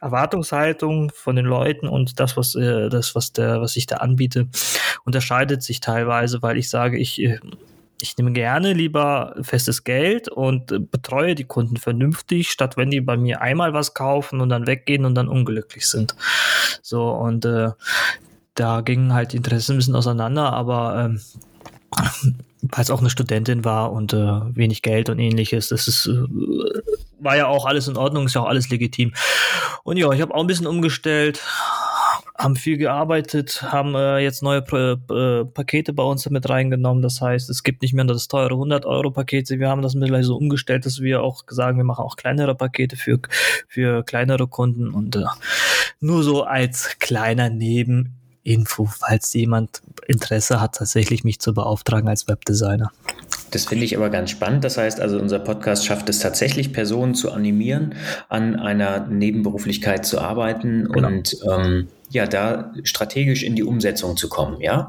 Erwartungshaltung 0.00 1.12
von 1.14 1.36
den 1.36 1.44
Leuten 1.44 1.88
und 1.88 2.20
das, 2.20 2.36
was 2.36 2.54
äh, 2.54 2.88
das, 2.88 3.14
was 3.14 3.32
der, 3.32 3.60
was 3.60 3.76
ich 3.76 3.86
da 3.86 3.96
anbiete, 3.96 4.48
unterscheidet 5.04 5.62
sich 5.62 5.80
teilweise, 5.80 6.42
weil 6.42 6.56
ich 6.56 6.70
sage, 6.70 6.98
ich 6.98 7.20
äh, 7.20 7.38
ich 8.02 8.16
nehme 8.16 8.32
gerne 8.32 8.72
lieber 8.72 9.34
festes 9.42 9.84
Geld 9.84 10.28
und 10.28 10.72
äh, 10.72 10.78
betreue 10.78 11.34
die 11.34 11.44
Kunden 11.44 11.76
vernünftig, 11.76 12.50
statt 12.50 12.76
wenn 12.76 12.90
die 12.90 13.00
bei 13.00 13.16
mir 13.16 13.42
einmal 13.42 13.74
was 13.74 13.94
kaufen 13.94 14.40
und 14.40 14.48
dann 14.48 14.66
weggehen 14.66 15.04
und 15.04 15.14
dann 15.14 15.28
unglücklich 15.28 15.86
sind. 15.86 16.14
So 16.82 17.10
und 17.10 17.44
äh, 17.44 17.70
da 18.54 18.80
gingen 18.80 19.12
halt 19.12 19.32
die 19.32 19.36
Interessen 19.36 19.74
ein 19.74 19.78
bisschen 19.78 19.96
auseinander, 19.96 20.52
aber 20.52 21.04
ähm, 21.04 21.20
weil 22.62 22.82
es 22.82 22.90
auch 22.90 23.00
eine 23.00 23.10
Studentin 23.10 23.64
war 23.64 23.92
und 23.92 24.12
äh, 24.12 24.16
wenig 24.16 24.82
Geld 24.82 25.08
und 25.08 25.18
ähnliches, 25.18 25.68
das 25.68 25.88
ist 25.88 26.06
äh, 26.06 26.26
war 27.20 27.36
ja 27.36 27.46
auch 27.46 27.66
alles 27.66 27.88
in 27.88 27.96
Ordnung, 27.96 28.26
ist 28.26 28.34
ja 28.34 28.42
auch 28.42 28.48
alles 28.48 28.70
legitim. 28.70 29.12
Und 29.84 29.96
ja, 29.96 30.10
ich 30.10 30.20
habe 30.20 30.34
auch 30.34 30.40
ein 30.40 30.46
bisschen 30.46 30.66
umgestellt, 30.66 31.42
haben 32.36 32.56
viel 32.56 32.78
gearbeitet, 32.78 33.62
haben 33.62 33.94
äh, 33.94 34.18
jetzt 34.18 34.42
neue 34.42 34.58
äh, 34.58 35.44
Pakete 35.44 35.92
bei 35.92 36.02
uns 36.02 36.28
mit 36.30 36.48
reingenommen. 36.48 37.02
Das 37.02 37.20
heißt, 37.20 37.50
es 37.50 37.62
gibt 37.62 37.82
nicht 37.82 37.92
mehr 37.92 38.04
das 38.04 38.28
teure 38.28 38.54
100-Euro-Paket. 38.54 39.50
Wir 39.50 39.68
haben 39.68 39.82
das 39.82 39.94
mittlerweile 39.94 40.24
so 40.24 40.36
umgestellt, 40.36 40.86
dass 40.86 41.00
wir 41.00 41.22
auch 41.22 41.44
sagen, 41.48 41.76
wir 41.76 41.84
machen 41.84 42.04
auch 42.04 42.16
kleinere 42.16 42.54
Pakete 42.54 42.96
für, 42.96 43.18
für 43.68 44.02
kleinere 44.04 44.46
Kunden 44.46 44.88
und 44.88 45.16
äh, 45.16 45.24
nur 46.00 46.22
so 46.22 46.44
als 46.44 46.98
kleiner 46.98 47.50
Nebeninfo, 48.44 48.86
falls 48.86 49.32
jemand 49.34 49.82
Interesse 50.06 50.60
hat, 50.60 50.76
tatsächlich 50.76 51.24
mich 51.24 51.40
zu 51.40 51.54
beauftragen 51.54 52.08
als 52.08 52.28
Webdesigner. 52.28 52.90
Das 53.50 53.64
finde 53.66 53.84
ich 53.84 53.96
aber 53.96 54.10
ganz 54.10 54.30
spannend. 54.30 54.64
Das 54.64 54.76
heißt 54.78 55.00
also, 55.00 55.18
unser 55.18 55.40
Podcast 55.40 55.84
schafft 55.84 56.08
es 56.08 56.20
tatsächlich, 56.20 56.72
Personen 56.72 57.14
zu 57.14 57.32
animieren, 57.32 57.94
an 58.28 58.56
einer 58.56 59.06
Nebenberuflichkeit 59.06 60.06
zu 60.06 60.20
arbeiten 60.20 60.88
genau. 60.90 61.08
und 61.08 61.36
ähm, 61.50 61.88
ja, 62.10 62.26
da 62.26 62.72
strategisch 62.82 63.42
in 63.42 63.54
die 63.54 63.62
Umsetzung 63.62 64.16
zu 64.16 64.28
kommen, 64.28 64.60
ja? 64.60 64.88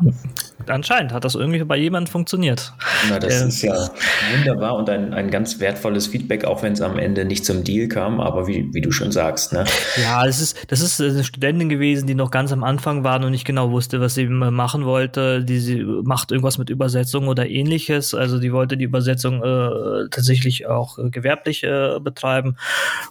Anscheinend 0.68 1.14
hat 1.14 1.24
das 1.24 1.36
irgendwie 1.36 1.64
bei 1.64 1.78
jemandem 1.78 2.12
funktioniert. 2.12 2.74
Na, 3.10 3.20
das 3.20 3.42
äh, 3.42 3.48
ist 3.48 3.62
ja 3.62 3.90
wunderbar 4.36 4.76
und 4.76 4.90
ein, 4.90 5.14
ein 5.14 5.30
ganz 5.30 5.60
wertvolles 5.60 6.08
Feedback, 6.08 6.46
auch 6.46 6.64
wenn 6.64 6.74
es 6.74 6.82
am 6.82 6.98
Ende 6.98 7.26
nicht 7.26 7.46
zum 7.46 7.64
Deal 7.64 7.88
kam, 7.88 8.20
aber 8.20 8.48
wie, 8.48 8.70
wie 8.74 8.82
du 8.82 8.92
schon 8.92 9.12
sagst, 9.12 9.54
ne? 9.54 9.66
Ja, 10.02 10.26
das 10.26 10.40
ist, 10.40 10.72
das 10.72 10.82
ist 10.82 11.00
eine 11.00 11.24
Studentin 11.24 11.70
gewesen, 11.70 12.08
die 12.08 12.16
noch 12.16 12.32
ganz 12.32 12.52
am 12.52 12.64
Anfang 12.64 13.04
war 13.04 13.24
und 13.24 13.32
nicht 13.32 13.46
genau 13.46 13.72
wusste, 13.72 14.02
was 14.02 14.16
sie 14.16 14.28
machen 14.28 14.86
wollte. 14.86 15.44
Die 15.44 15.60
sie 15.60 15.84
macht 15.84 16.32
irgendwas 16.32 16.58
mit 16.58 16.70
Übersetzung 16.70 17.28
oder 17.28 17.48
ähnliches. 17.48 18.14
Also 18.14 18.40
die 18.40 18.52
wollte 18.52 18.78
die 18.78 18.86
Übersetzung 18.86 19.44
äh, 19.44 20.10
tatsächlich 20.10 20.68
auch 20.68 20.98
äh, 20.98 21.10
gewerblich 21.10 21.64
äh, 21.64 22.00
betreiben. 22.00 22.58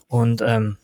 Und 0.08 0.42
ähm, 0.44 0.76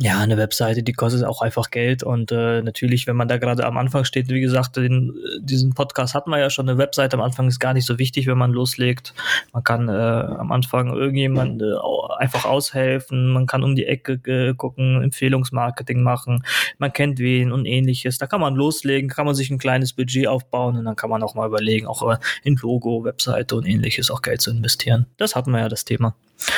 ja, 0.00 0.20
eine 0.20 0.36
Webseite, 0.36 0.82
die 0.82 0.92
kostet 0.92 1.24
auch 1.24 1.42
einfach 1.42 1.70
Geld 1.70 2.02
und 2.02 2.32
äh, 2.32 2.62
natürlich, 2.62 3.06
wenn 3.06 3.16
man 3.16 3.28
da 3.28 3.38
gerade 3.38 3.64
am 3.66 3.76
Anfang 3.76 4.04
steht, 4.04 4.28
wie 4.28 4.40
gesagt, 4.40 4.76
den, 4.76 5.14
diesen 5.40 5.74
Podcast 5.74 6.14
hat 6.14 6.26
man 6.26 6.40
ja 6.40 6.50
schon, 6.50 6.68
eine 6.68 6.78
Webseite 6.78 7.16
am 7.16 7.22
Anfang 7.22 7.48
ist 7.48 7.58
gar 7.58 7.74
nicht 7.74 7.86
so 7.86 7.98
wichtig, 7.98 8.26
wenn 8.26 8.38
man 8.38 8.52
loslegt. 8.52 9.14
Man 9.52 9.64
kann 9.64 9.88
äh, 9.88 9.92
am 9.92 10.52
Anfang 10.52 10.94
irgendjemand 10.94 11.62
äh, 11.62 11.74
einfach 12.18 12.44
aushelfen, 12.44 13.32
man 13.32 13.46
kann 13.46 13.64
um 13.64 13.74
die 13.74 13.86
Ecke 13.86 14.20
äh, 14.26 14.54
gucken, 14.54 15.02
Empfehlungsmarketing 15.02 16.02
machen, 16.02 16.44
man 16.78 16.92
kennt 16.92 17.18
wen 17.18 17.52
und 17.52 17.66
ähnliches. 17.66 18.18
Da 18.18 18.26
kann 18.26 18.40
man 18.40 18.54
loslegen, 18.54 19.10
kann 19.10 19.26
man 19.26 19.34
sich 19.34 19.50
ein 19.50 19.58
kleines 19.58 19.92
Budget 19.92 20.26
aufbauen 20.26 20.76
und 20.76 20.84
dann 20.84 20.96
kann 20.96 21.10
man 21.10 21.22
auch 21.22 21.34
mal 21.34 21.46
überlegen, 21.46 21.86
auch 21.86 22.08
äh, 22.10 22.18
in 22.44 22.56
Logo, 22.56 23.04
Webseite 23.04 23.56
und 23.56 23.66
ähnliches 23.66 24.10
auch 24.10 24.22
Geld 24.22 24.40
zu 24.40 24.50
investieren. 24.50 25.06
Das 25.16 25.34
hatten 25.34 25.50
wir 25.50 25.60
ja 25.60 25.68
das 25.68 25.84
Thema. 25.84 26.14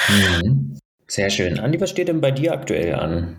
Mhm. 0.09 0.79
Sehr 1.11 1.29
schön. 1.29 1.59
Andi, 1.59 1.81
was 1.81 1.91
steht 1.91 2.07
denn 2.07 2.21
bei 2.21 2.31
dir 2.31 2.53
aktuell 2.53 2.95
an? 2.95 3.37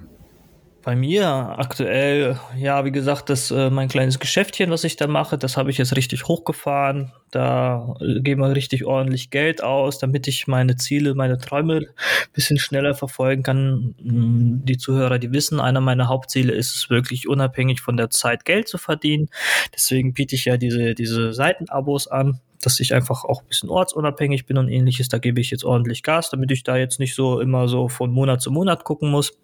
Bei 0.84 0.94
mir 0.94 1.25
aktuell, 1.58 2.38
ja, 2.58 2.84
wie 2.84 2.92
gesagt, 2.92 3.30
das 3.30 3.50
äh, 3.50 3.70
mein 3.70 3.88
kleines 3.88 4.20
Geschäftchen, 4.20 4.72
was 4.72 4.84
ich 4.84 4.98
da 4.98 5.08
mache, 5.08 5.38
das 5.38 5.56
habe 5.56 5.70
ich 5.70 5.78
jetzt 5.78 5.96
richtig 5.96 6.28
hochgefahren. 6.28 7.13
Da 7.32 7.96
äh, 8.01 8.20
geben 8.20 8.42
wir 8.42 8.54
richtig 8.54 8.84
ordentlich 8.84 9.30
Geld 9.30 9.63
aus, 9.63 10.00
damit 10.00 10.28
ich 10.28 10.48
meine 10.48 10.75
Ziele, 10.75 11.16
meine 11.16 11.38
Träume 11.38 11.78
ein 11.78 11.86
bisschen 12.34 12.60
schneller 12.60 12.94
verfolgen 12.94 13.42
kann. 13.42 13.96
Mm, 14.01 14.66
die 14.66 14.78
Zuhörer, 14.78 15.18
die 15.18 15.32
wissen, 15.32 15.62
einer 15.62 15.80
meiner 15.80 16.10
Hauptziele 16.10 16.51
ist 16.51 16.75
es 16.75 16.90
wirklich 16.90 17.30
unabhängig 17.30 17.80
von 17.80 17.96
der 17.96 18.10
Zeit 18.10 18.44
Geld 18.44 18.68
zu 18.68 18.78
verdienen. 18.78 19.30
Deswegen 19.74 20.13
biete 20.13 20.36
ich 20.36 20.44
ja 20.44 20.58
diese, 20.58 20.94
diese 20.94 21.32
Seitenabos 21.32 22.10
an 22.10 22.42
dass 22.62 22.80
ich 22.80 22.94
einfach 22.94 23.24
auch 23.25 23.41
ein 23.41 23.48
bisschen 23.48 23.70
ortsunabhängig 23.70 24.46
bin 24.46 24.58
und 24.58 24.70
ähnliches. 24.70 25.10
Da 25.10 25.18
gebe 25.18 25.39
ich 25.41 25.51
jetzt 25.51 25.63
ordentlich 25.63 26.03
Gas, 26.03 26.30
damit 26.30 26.51
ich 26.51 26.63
da 26.63 26.77
jetzt 26.77 27.00
nicht 27.00 27.15
so 27.15 27.39
immer 27.39 27.68
so 27.68 27.89
von 27.89 28.12
Monat 28.12 28.41
zu 28.41 28.51
Monat 28.51 28.84
gucken 28.84 29.10
muss. 29.10 29.38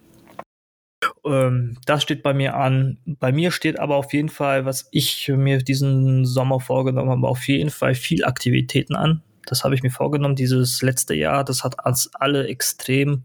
Ähm, 1.26 1.78
das 1.86 2.04
steht 2.04 2.24
bei 2.24 2.34
mir 2.34 2.56
an. 2.56 2.98
Bei 3.06 3.32
mir 3.32 3.52
steht 3.52 3.80
aber 3.80 3.96
auf 3.96 4.14
jeden 4.14 4.30
Fall, 4.30 4.66
was 4.66 4.88
ich 4.92 5.28
mir 5.30 5.60
diesen 5.60 6.26
Sommer 6.26 6.60
vorgenommen 6.60 7.12
habe, 7.12 7.28
auf 7.28 7.48
jeden 7.48 7.70
Fall 7.70 7.96
viel 7.96 8.26
Aktivitäten 8.26 8.96
an. 8.96 9.22
Das 9.46 9.64
habe 9.64 9.76
ich 9.76 9.84
mir 9.84 9.92
vorgenommen 9.92 10.36
dieses 10.36 10.82
letzte 10.82 11.14
Jahr. 11.14 11.44
Das 11.44 11.64
hat 11.64 11.86
uns 11.86 12.10
alle 12.14 12.48
extrem 12.48 13.24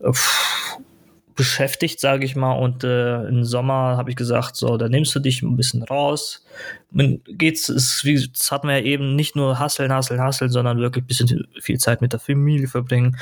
äh, 0.00 0.12
beschäftigt, 1.34 2.00
sage 2.00 2.24
ich 2.24 2.36
mal. 2.36 2.52
Und 2.52 2.84
äh, 2.84 3.24
im 3.26 3.44
Sommer 3.44 3.96
habe 3.96 4.10
ich 4.10 4.16
gesagt, 4.16 4.56
so, 4.56 4.76
da 4.76 4.88
nimmst 4.88 5.14
du 5.14 5.20
dich 5.20 5.42
ein 5.42 5.56
bisschen 5.56 5.82
raus. 5.82 6.44
Man 6.90 7.20
geht's, 7.26 7.68
es, 7.68 8.04
wie, 8.04 8.28
das 8.28 8.50
hatten 8.52 8.68
wir 8.68 8.78
ja 8.78 8.84
eben 8.84 9.14
nicht 9.16 9.36
nur 9.36 9.58
hasseln, 9.58 9.92
hasseln, 9.92 10.20
hasseln, 10.20 10.50
sondern 10.50 10.78
wirklich 10.78 11.04
ein 11.04 11.08
bisschen 11.08 11.46
viel 11.60 11.78
Zeit 11.78 12.00
mit 12.00 12.12
der 12.12 12.20
Familie 12.20 12.68
verbringen 12.68 13.16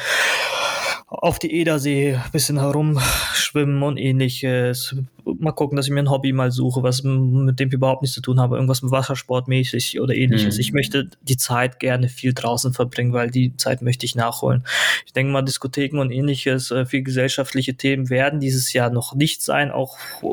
auf 1.11 1.41
die 1.41 1.53
Edersee 1.53 2.15
ein 2.15 2.31
bisschen 2.31 2.61
herumschwimmen 2.61 3.83
und 3.83 3.97
ähnliches. 3.97 4.95
Mal 5.25 5.51
gucken, 5.53 5.77
dass 5.77 5.87
ich 5.87 5.93
mir 5.93 6.01
ein 6.01 6.11
Hobby 6.11 6.33
mal 6.33 6.53
suche, 6.53 6.85
was 6.85 7.03
mit 7.03 7.59
dem 7.59 7.69
ich 7.69 7.75
überhaupt 7.75 8.03
nichts 8.03 8.15
zu 8.15 8.21
tun 8.23 8.39
habe, 8.39 8.55
irgendwas 8.55 8.83
mit 8.83 8.93
Wassersportmäßig 8.93 10.01
oder 10.01 10.15
ähnliches. 10.15 10.55
Mhm. 10.55 10.61
Ich 10.61 10.73
möchte 10.73 11.11
die 11.23 11.37
Zeit 11.37 11.81
gerne 11.81 12.09
viel 12.09 12.33
draußen 12.33 12.73
verbringen, 12.73 13.13
weil 13.13 13.31
die 13.31 13.57
Zeit 13.57 13.83
möchte 13.83 14.07
ich 14.07 14.15
nachholen. 14.15 14.65
Ich 15.05 15.13
denke 15.13 15.33
mal, 15.33 15.43
Diskotheken 15.43 15.99
und 15.99 16.13
ähnliches, 16.13 16.71
äh, 16.71 16.87
viel 16.87 17.03
gesellschaftliche 17.03 17.75
Themen 17.75 18.09
werden 18.09 18.39
dieses 18.39 18.73
Jahr 18.73 18.91
noch 18.91 19.13
nicht 19.15 19.43
sein, 19.43 19.73
auch 19.73 19.99
äh, 20.23 20.27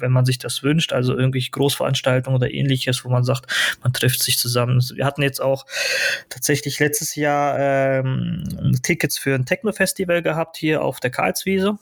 wenn 0.00 0.12
man 0.12 0.24
sich 0.24 0.38
das 0.38 0.62
wünscht, 0.62 0.94
also 0.94 1.16
irgendwelche 1.16 1.50
Großveranstaltungen 1.50 2.36
oder 2.36 2.50
ähnliches, 2.50 3.04
wo 3.04 3.10
man 3.10 3.22
sagt, 3.22 3.52
man 3.82 3.92
trifft 3.92 4.22
sich 4.22 4.38
zusammen. 4.38 4.82
Wir 4.94 5.04
hatten 5.04 5.22
jetzt 5.22 5.42
auch 5.42 5.66
tatsächlich 6.30 6.80
letztes 6.80 7.16
Jahr 7.16 7.58
ähm, 7.58 8.44
Tickets 8.82 9.18
für 9.18 9.34
ein 9.34 9.44
Techno-Festival 9.44 10.05
Festival 10.06 10.22
gehabt 10.22 10.56
hier 10.56 10.82
auf 10.82 11.00
der 11.00 11.10
Karlswiese. 11.10 11.78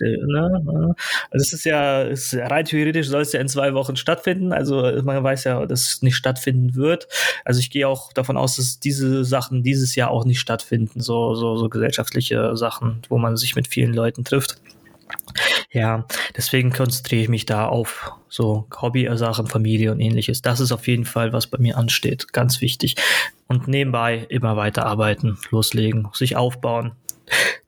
Äh, 0.00 0.16
ne, 0.26 0.62
ne? 0.64 0.94
Also 1.30 1.42
es 1.42 1.52
ist 1.52 1.64
ja, 1.64 2.02
ist 2.02 2.34
rein 2.34 2.64
theoretisch 2.64 3.08
soll 3.08 3.22
es 3.22 3.32
ja 3.32 3.40
in 3.40 3.48
zwei 3.48 3.74
Wochen 3.74 3.96
stattfinden. 3.96 4.52
Also 4.52 4.82
man 5.02 5.22
weiß 5.24 5.44
ja, 5.44 5.66
dass 5.66 5.94
es 5.94 6.02
nicht 6.02 6.16
stattfinden 6.16 6.74
wird. 6.76 7.08
Also 7.44 7.58
ich 7.60 7.70
gehe 7.70 7.88
auch 7.88 8.12
davon 8.12 8.36
aus, 8.36 8.56
dass 8.56 8.78
diese 8.78 9.24
Sachen 9.24 9.62
dieses 9.62 9.96
Jahr 9.96 10.10
auch 10.10 10.24
nicht 10.24 10.40
stattfinden. 10.40 11.00
So, 11.00 11.34
so, 11.34 11.56
so 11.56 11.68
gesellschaftliche 11.68 12.56
Sachen, 12.56 13.02
wo 13.08 13.18
man 13.18 13.36
sich 13.36 13.56
mit 13.56 13.66
vielen 13.66 13.92
Leuten 13.92 14.24
trifft. 14.24 14.60
Ja, 15.70 16.06
deswegen 16.36 16.70
konzentriere 16.72 17.22
ich 17.22 17.28
mich 17.28 17.46
da 17.46 17.66
auf 17.66 18.12
so 18.28 18.66
Hobby-Sachen, 18.80 19.46
Familie 19.46 19.92
und 19.92 20.00
ähnliches. 20.00 20.42
Das 20.42 20.60
ist 20.60 20.72
auf 20.72 20.86
jeden 20.86 21.04
Fall, 21.04 21.32
was 21.32 21.46
bei 21.46 21.58
mir 21.58 21.76
ansteht. 21.76 22.32
Ganz 22.32 22.60
wichtig. 22.60 22.96
Und 23.46 23.68
nebenbei 23.68 24.26
immer 24.28 24.56
weiter 24.56 24.86
arbeiten, 24.86 25.38
loslegen, 25.50 26.08
sich 26.12 26.36
aufbauen, 26.36 26.92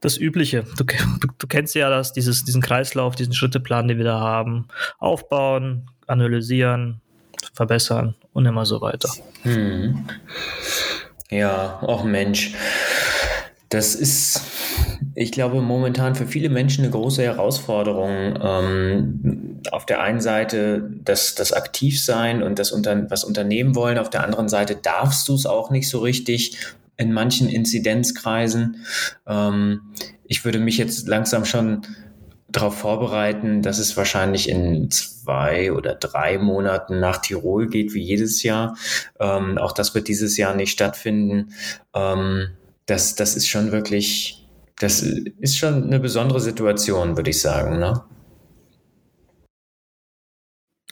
das 0.00 0.16
Übliche. 0.16 0.64
Du, 0.76 0.84
du, 0.84 1.28
du, 1.38 1.46
kennst 1.46 1.74
ja 1.74 1.90
das, 1.90 2.12
dieses, 2.12 2.44
diesen 2.44 2.62
Kreislauf, 2.62 3.16
diesen 3.16 3.32
Schritteplan, 3.32 3.88
den 3.88 3.98
wir 3.98 4.04
da 4.04 4.20
haben. 4.20 4.68
Aufbauen, 4.98 5.88
analysieren, 6.06 7.00
verbessern 7.52 8.14
und 8.32 8.46
immer 8.46 8.66
so 8.66 8.80
weiter. 8.80 9.10
Hm. 9.42 10.06
Ja, 11.30 11.78
auch 11.82 12.04
Mensch. 12.04 12.54
Das 13.68 13.94
ist, 13.94 14.42
ich 15.14 15.30
glaube, 15.30 15.60
momentan 15.62 16.16
für 16.16 16.26
viele 16.26 16.48
Menschen 16.48 16.82
eine 16.82 16.92
große 16.92 17.22
Herausforderung. 17.22 18.36
Ähm, 18.42 19.60
auf 19.70 19.86
der 19.86 20.00
einen 20.00 20.20
Seite 20.20 20.90
das, 21.04 21.36
das 21.36 21.52
Aktivsein 21.52 22.42
und 22.42 22.58
das 22.58 22.72
unter, 22.72 23.08
was 23.10 23.22
unternehmen 23.22 23.76
wollen, 23.76 23.98
auf 23.98 24.10
der 24.10 24.24
anderen 24.24 24.48
Seite 24.48 24.74
darfst 24.74 25.28
du 25.28 25.34
es 25.34 25.46
auch 25.46 25.70
nicht 25.70 25.88
so 25.88 26.00
richtig 26.00 26.56
in 27.00 27.12
manchen 27.12 27.48
Inzidenzkreisen. 27.48 28.84
Ähm, 29.26 29.80
ich 30.24 30.44
würde 30.44 30.60
mich 30.60 30.78
jetzt 30.78 31.08
langsam 31.08 31.44
schon 31.44 31.82
darauf 32.48 32.78
vorbereiten, 32.78 33.62
dass 33.62 33.78
es 33.78 33.96
wahrscheinlich 33.96 34.48
in 34.48 34.90
zwei 34.90 35.72
oder 35.72 35.94
drei 35.94 36.38
Monaten 36.38 37.00
nach 37.00 37.18
Tirol 37.18 37.68
geht, 37.68 37.94
wie 37.94 38.02
jedes 38.02 38.42
Jahr. 38.42 38.76
Ähm, 39.18 39.56
auch 39.58 39.72
das 39.72 39.94
wird 39.94 40.08
dieses 40.08 40.36
Jahr 40.36 40.54
nicht 40.54 40.72
stattfinden. 40.72 41.52
Ähm, 41.94 42.48
das, 42.86 43.14
das 43.14 43.36
ist 43.36 43.48
schon 43.48 43.72
wirklich, 43.72 44.48
das 44.78 45.02
ist 45.02 45.56
schon 45.56 45.84
eine 45.84 46.00
besondere 46.00 46.40
Situation, 46.40 47.16
würde 47.16 47.30
ich 47.30 47.40
sagen. 47.40 47.78
Ne? 47.78 48.02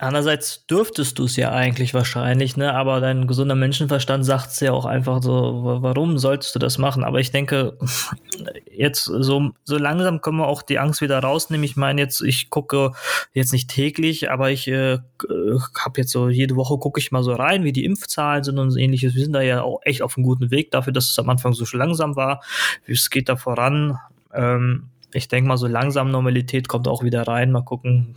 Andererseits 0.00 0.64
dürftest 0.66 1.18
du 1.18 1.24
es 1.24 1.34
ja 1.34 1.50
eigentlich 1.50 1.92
wahrscheinlich, 1.92 2.56
ne? 2.56 2.72
Aber 2.72 3.00
dein 3.00 3.26
gesunder 3.26 3.56
Menschenverstand 3.56 4.24
sagt 4.24 4.50
es 4.50 4.60
ja 4.60 4.72
auch 4.72 4.84
einfach 4.84 5.20
so, 5.20 5.78
warum 5.80 6.18
solltest 6.18 6.54
du 6.54 6.60
das 6.60 6.78
machen? 6.78 7.02
Aber 7.02 7.18
ich 7.18 7.32
denke, 7.32 7.76
jetzt 8.72 9.04
so, 9.04 9.50
so 9.64 9.76
langsam 9.76 10.20
können 10.20 10.36
wir 10.36 10.46
auch 10.46 10.62
die 10.62 10.78
Angst 10.78 11.00
wieder 11.00 11.18
rausnehmen. 11.18 11.64
Ich 11.64 11.76
meine 11.76 12.00
jetzt, 12.00 12.22
ich 12.22 12.48
gucke 12.48 12.92
jetzt 13.32 13.52
nicht 13.52 13.70
täglich, 13.70 14.30
aber 14.30 14.52
ich 14.52 14.68
äh, 14.68 14.98
habe 15.28 16.00
jetzt 16.00 16.12
so 16.12 16.28
jede 16.28 16.54
Woche 16.54 16.78
gucke 16.78 17.00
ich 17.00 17.10
mal 17.10 17.24
so 17.24 17.32
rein, 17.32 17.64
wie 17.64 17.72
die 17.72 17.84
Impfzahlen 17.84 18.44
sind 18.44 18.58
und 18.60 18.76
ähnliches. 18.76 19.16
Wir 19.16 19.24
sind 19.24 19.32
da 19.32 19.40
ja 19.40 19.62
auch 19.62 19.80
echt 19.82 20.02
auf 20.02 20.16
einem 20.16 20.24
guten 20.24 20.52
Weg 20.52 20.70
dafür, 20.70 20.92
dass 20.92 21.10
es 21.10 21.18
am 21.18 21.28
Anfang 21.28 21.54
so 21.54 21.64
langsam 21.76 22.14
war. 22.14 22.40
Es 22.86 23.10
geht 23.10 23.28
da 23.28 23.34
voran. 23.34 23.98
Ähm, 24.32 24.90
ich 25.12 25.26
denke 25.26 25.48
mal, 25.48 25.56
so 25.56 25.66
langsam 25.66 26.12
Normalität 26.12 26.68
kommt 26.68 26.86
auch 26.86 27.02
wieder 27.02 27.26
rein. 27.26 27.50
Mal 27.50 27.62
gucken, 27.62 28.14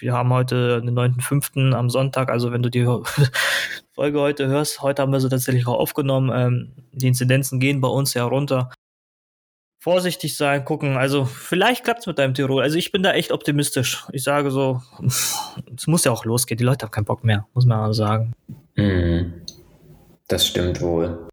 wir 0.00 0.12
haben 0.12 0.32
heute 0.32 0.80
den 0.80 0.98
9.5. 0.98 1.72
am 1.72 1.90
Sonntag, 1.90 2.30
also 2.30 2.52
wenn 2.52 2.62
du 2.62 2.70
die 2.70 2.84
Folge 3.92 4.20
heute 4.20 4.46
hörst, 4.46 4.82
heute 4.82 5.02
haben 5.02 5.12
wir 5.12 5.20
sie 5.20 5.28
tatsächlich 5.28 5.66
auch 5.66 5.78
aufgenommen. 5.78 6.30
Ähm, 6.34 6.72
die 6.92 7.08
Inzidenzen 7.08 7.60
gehen 7.60 7.80
bei 7.80 7.88
uns 7.88 8.14
ja 8.14 8.24
runter. 8.24 8.70
Vorsichtig 9.80 10.36
sein, 10.36 10.64
gucken. 10.64 10.96
Also 10.96 11.26
vielleicht 11.26 11.84
klappt 11.84 12.00
es 12.00 12.06
mit 12.06 12.18
deinem 12.18 12.34
Tirol. 12.34 12.62
Also 12.62 12.78
ich 12.78 12.90
bin 12.90 13.02
da 13.02 13.12
echt 13.12 13.32
optimistisch. 13.32 14.06
Ich 14.12 14.24
sage 14.24 14.50
so, 14.50 14.82
es 15.76 15.86
muss 15.86 16.04
ja 16.04 16.12
auch 16.12 16.24
losgehen. 16.24 16.56
Die 16.58 16.64
Leute 16.64 16.86
haben 16.86 16.92
keinen 16.92 17.04
Bock 17.04 17.22
mehr, 17.22 17.46
muss 17.52 17.66
man 17.66 17.92
sagen. 17.92 18.32
Mhm. 18.76 19.42
Das 20.26 20.46
stimmt 20.46 20.80
wohl. 20.80 21.28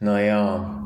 Naja, 0.00 0.84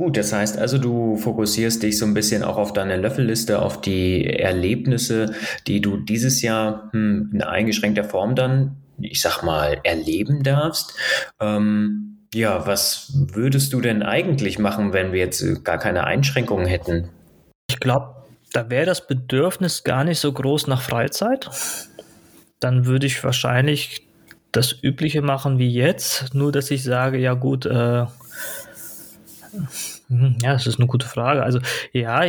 Gut, 0.00 0.16
das 0.16 0.32
heißt 0.32 0.56
also, 0.56 0.78
du 0.78 1.18
fokussierst 1.18 1.82
dich 1.82 1.98
so 1.98 2.06
ein 2.06 2.14
bisschen 2.14 2.42
auch 2.42 2.56
auf 2.56 2.72
deine 2.72 2.96
Löffelliste, 2.96 3.60
auf 3.60 3.82
die 3.82 4.24
Erlebnisse, 4.24 5.34
die 5.66 5.82
du 5.82 5.98
dieses 5.98 6.40
Jahr 6.40 6.88
hm, 6.92 7.28
in 7.34 7.42
eingeschränkter 7.42 8.04
Form 8.04 8.34
dann, 8.34 8.76
ich 8.98 9.20
sag 9.20 9.42
mal, 9.42 9.78
erleben 9.84 10.42
darfst. 10.42 10.94
Ähm, 11.38 12.16
ja, 12.32 12.66
was 12.66 13.12
würdest 13.14 13.74
du 13.74 13.82
denn 13.82 14.02
eigentlich 14.02 14.58
machen, 14.58 14.94
wenn 14.94 15.12
wir 15.12 15.18
jetzt 15.18 15.66
gar 15.66 15.76
keine 15.76 16.04
Einschränkungen 16.04 16.66
hätten? 16.66 17.10
Ich 17.68 17.78
glaube, 17.78 18.24
da 18.54 18.70
wäre 18.70 18.86
das 18.86 19.06
Bedürfnis 19.06 19.84
gar 19.84 20.04
nicht 20.04 20.18
so 20.18 20.32
groß 20.32 20.66
nach 20.66 20.80
Freizeit. 20.80 21.50
Dann 22.58 22.86
würde 22.86 23.06
ich 23.06 23.22
wahrscheinlich 23.22 24.06
das 24.50 24.74
Übliche 24.82 25.20
machen 25.20 25.58
wie 25.58 25.70
jetzt, 25.70 26.34
nur 26.34 26.52
dass 26.52 26.70
ich 26.70 26.82
sage, 26.84 27.18
ja 27.18 27.34
gut, 27.34 27.66
äh, 27.66 28.06
ja, 30.42 30.52
das 30.52 30.66
ist 30.66 30.78
eine 30.78 30.86
gute 30.86 31.06
Frage. 31.06 31.42
Also, 31.42 31.60
ja, 31.92 32.22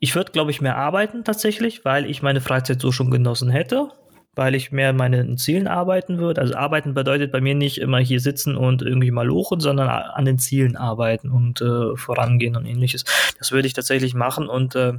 ich 0.00 0.14
würde, 0.14 0.32
glaube 0.32 0.50
ich, 0.50 0.60
mehr 0.60 0.76
arbeiten 0.76 1.24
tatsächlich, 1.24 1.84
weil 1.84 2.06
ich 2.06 2.22
meine 2.22 2.40
Freizeit 2.40 2.80
so 2.80 2.92
schon 2.92 3.10
genossen 3.10 3.50
hätte, 3.50 3.88
weil 4.34 4.54
ich 4.54 4.72
mehr 4.72 4.92
meinen 4.92 5.38
Zielen 5.38 5.66
arbeiten 5.66 6.18
würde. 6.18 6.40
Also, 6.40 6.54
arbeiten 6.54 6.94
bedeutet 6.94 7.32
bei 7.32 7.40
mir 7.40 7.54
nicht 7.54 7.78
immer 7.78 7.98
hier 7.98 8.20
sitzen 8.20 8.56
und 8.56 8.82
irgendwie 8.82 9.10
mal 9.10 9.26
lochen, 9.26 9.60
sondern 9.60 9.88
an 9.88 10.24
den 10.24 10.38
Zielen 10.38 10.76
arbeiten 10.76 11.30
und 11.30 11.60
äh, 11.60 11.96
vorangehen 11.96 12.56
und 12.56 12.66
ähnliches. 12.66 13.04
Das 13.38 13.52
würde 13.52 13.66
ich 13.66 13.72
tatsächlich 13.72 14.14
machen 14.14 14.48
und 14.48 14.74
äh, 14.74 14.94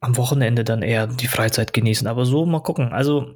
am 0.00 0.16
Wochenende 0.16 0.64
dann 0.64 0.82
eher 0.82 1.06
die 1.06 1.28
Freizeit 1.28 1.72
genießen. 1.72 2.06
Aber 2.06 2.24
so 2.24 2.46
mal 2.46 2.60
gucken. 2.60 2.92
Also, 2.92 3.34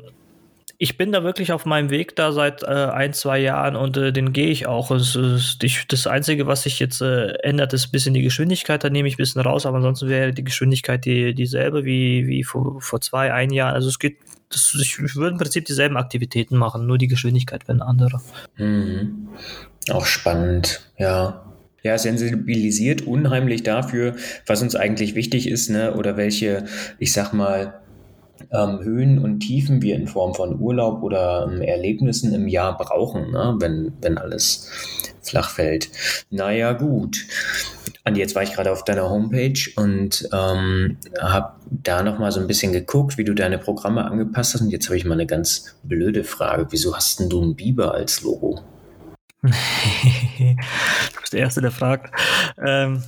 ich 0.78 0.97
bin 0.97 1.12
da 1.12 1.23
wirklich 1.23 1.52
auf 1.52 1.66
meinem 1.66 1.90
Weg 1.90 2.16
da 2.16 2.33
seit 2.33 2.62
äh, 2.62 2.66
ein, 2.66 3.12
zwei 3.12 3.38
Jahren 3.38 3.76
und 3.76 3.97
äh, 3.97 4.12
den 4.12 4.33
gehe 4.33 4.49
ich 4.49 4.66
auch. 4.66 4.90
Es, 4.90 5.14
es, 5.14 5.59
die, 5.59 5.73
das 5.88 6.07
Einzige, 6.07 6.47
was 6.47 6.62
sich 6.62 6.78
jetzt 6.78 7.00
äh, 7.00 7.33
ändert, 7.43 7.73
ist 7.73 7.88
ein 7.88 7.93
bisschen 7.93 8.14
die 8.14 8.23
Geschwindigkeit. 8.23 8.83
Da 8.83 8.90
nehme 8.90 9.09
ich 9.09 9.14
ein 9.14 9.19
bisschen 9.19 9.40
raus, 9.43 9.66
aber 9.66 9.76
ansonsten 9.76 10.09
wäre 10.09 10.33
die 10.33 10.45
Geschwindigkeit 10.45 11.04
die, 11.04 11.35
dieselbe 11.35 11.85
wie, 11.85 12.26
wie 12.26 12.45
vor, 12.45 12.81
vor 12.81 13.00
zwei, 13.00 13.33
ein 13.33 13.50
Jahr. 13.50 13.73
Also 13.73 13.88
es 13.88 13.99
geht, 13.99 14.19
das, 14.50 14.76
ich 14.81 14.99
würde 15.16 15.33
im 15.33 15.38
Prinzip 15.38 15.64
dieselben 15.64 15.97
Aktivitäten 15.97 16.57
machen, 16.57 16.87
nur 16.87 16.99
die 16.99 17.09
Geschwindigkeit 17.09 17.69
wäre 17.69 17.78
eine 17.78 17.87
andere. 17.87 18.21
Mhm. 18.57 19.28
Auch 19.90 20.07
spannend, 20.07 20.90
ja 20.99 21.45
ja, 21.85 21.99
sensibilisiert 21.99 23.02
unheimlich 23.02 23.62
dafür, 23.62 24.16
was 24.47 24.62
uns 24.62 24.75
eigentlich 24.75 25.14
wichtig 25.14 25.47
ist, 25.47 25.69
ne? 25.69 25.95
Oder 25.95 26.16
welche, 26.16 26.64
ich 26.99 27.12
sag 27.12 27.35
mal, 27.35 27.83
ähm, 28.50 28.80
Höhen 28.82 29.18
und 29.18 29.40
Tiefen 29.40 29.82
wir 29.82 29.96
in 29.96 30.06
Form 30.06 30.34
von 30.34 30.60
Urlaub 30.60 31.02
oder 31.02 31.48
ähm, 31.50 31.62
Erlebnissen 31.62 32.34
im 32.34 32.48
Jahr 32.48 32.76
brauchen, 32.76 33.30
ne? 33.30 33.56
wenn, 33.58 33.92
wenn 34.00 34.18
alles 34.18 34.70
flach 35.22 35.50
fällt. 35.50 35.90
Naja, 36.30 36.72
gut. 36.72 37.24
Andi, 38.04 38.20
jetzt 38.20 38.34
war 38.34 38.42
ich 38.42 38.52
gerade 38.52 38.70
auf 38.70 38.84
deiner 38.84 39.08
Homepage 39.08 39.58
und 39.76 40.28
ähm, 40.32 40.98
habe 41.20 41.54
da 41.70 42.02
nochmal 42.02 42.32
so 42.32 42.40
ein 42.40 42.46
bisschen 42.46 42.72
geguckt, 42.72 43.16
wie 43.16 43.24
du 43.24 43.34
deine 43.34 43.58
Programme 43.58 44.04
angepasst 44.04 44.54
hast. 44.54 44.60
Und 44.60 44.70
jetzt 44.70 44.86
habe 44.86 44.96
ich 44.96 45.04
mal 45.04 45.14
eine 45.14 45.26
ganz 45.26 45.76
blöde 45.82 46.22
Frage. 46.24 46.66
Wieso 46.70 46.94
hast 46.94 47.20
denn 47.20 47.30
du 47.30 47.42
ein 47.42 47.56
Biber 47.56 47.94
als 47.94 48.22
Logo? 48.22 48.60
du 49.42 49.50
bist 51.20 51.32
der 51.32 51.40
Erste, 51.40 51.60
der 51.60 51.70
fragt. 51.70 52.14
Ähm, 52.64 53.02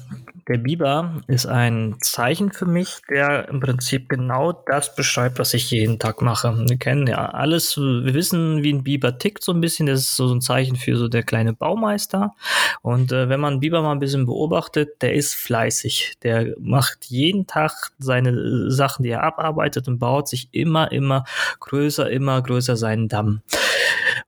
der 0.48 0.58
Biber 0.58 1.22
ist 1.26 1.46
ein 1.46 1.96
Zeichen 2.00 2.52
für 2.52 2.66
mich, 2.66 3.00
der 3.10 3.48
im 3.48 3.58
Prinzip 3.58 4.08
genau 4.08 4.52
das 4.52 4.94
beschreibt, 4.94 5.40
was 5.40 5.54
ich 5.54 5.72
jeden 5.72 5.98
Tag 5.98 6.22
mache. 6.22 6.56
Wir 6.68 6.76
kennen 6.76 7.08
ja 7.08 7.30
alles, 7.30 7.76
wir 7.76 8.14
wissen, 8.14 8.62
wie 8.62 8.72
ein 8.72 8.84
Biber 8.84 9.18
tickt 9.18 9.42
so 9.42 9.52
ein 9.52 9.60
bisschen. 9.60 9.86
Das 9.86 10.00
ist 10.00 10.16
so 10.16 10.32
ein 10.32 10.40
Zeichen 10.40 10.76
für 10.76 10.96
so 10.96 11.08
der 11.08 11.24
kleine 11.24 11.52
Baumeister. 11.52 12.34
Und 12.82 13.10
äh, 13.10 13.28
wenn 13.28 13.40
man 13.40 13.54
einen 13.54 13.60
Biber 13.60 13.82
mal 13.82 13.90
ein 13.90 13.98
bisschen 13.98 14.24
beobachtet, 14.24 15.02
der 15.02 15.14
ist 15.14 15.34
fleißig. 15.34 16.14
Der 16.22 16.54
macht 16.60 17.06
jeden 17.06 17.48
Tag 17.48 17.90
seine 17.98 18.70
Sachen, 18.70 19.02
die 19.02 19.10
er 19.10 19.24
abarbeitet 19.24 19.88
und 19.88 19.98
baut 19.98 20.28
sich 20.28 20.48
immer, 20.52 20.92
immer 20.92 21.24
größer, 21.58 22.08
immer 22.08 22.40
größer 22.40 22.76
seinen 22.76 23.08
Damm. 23.08 23.42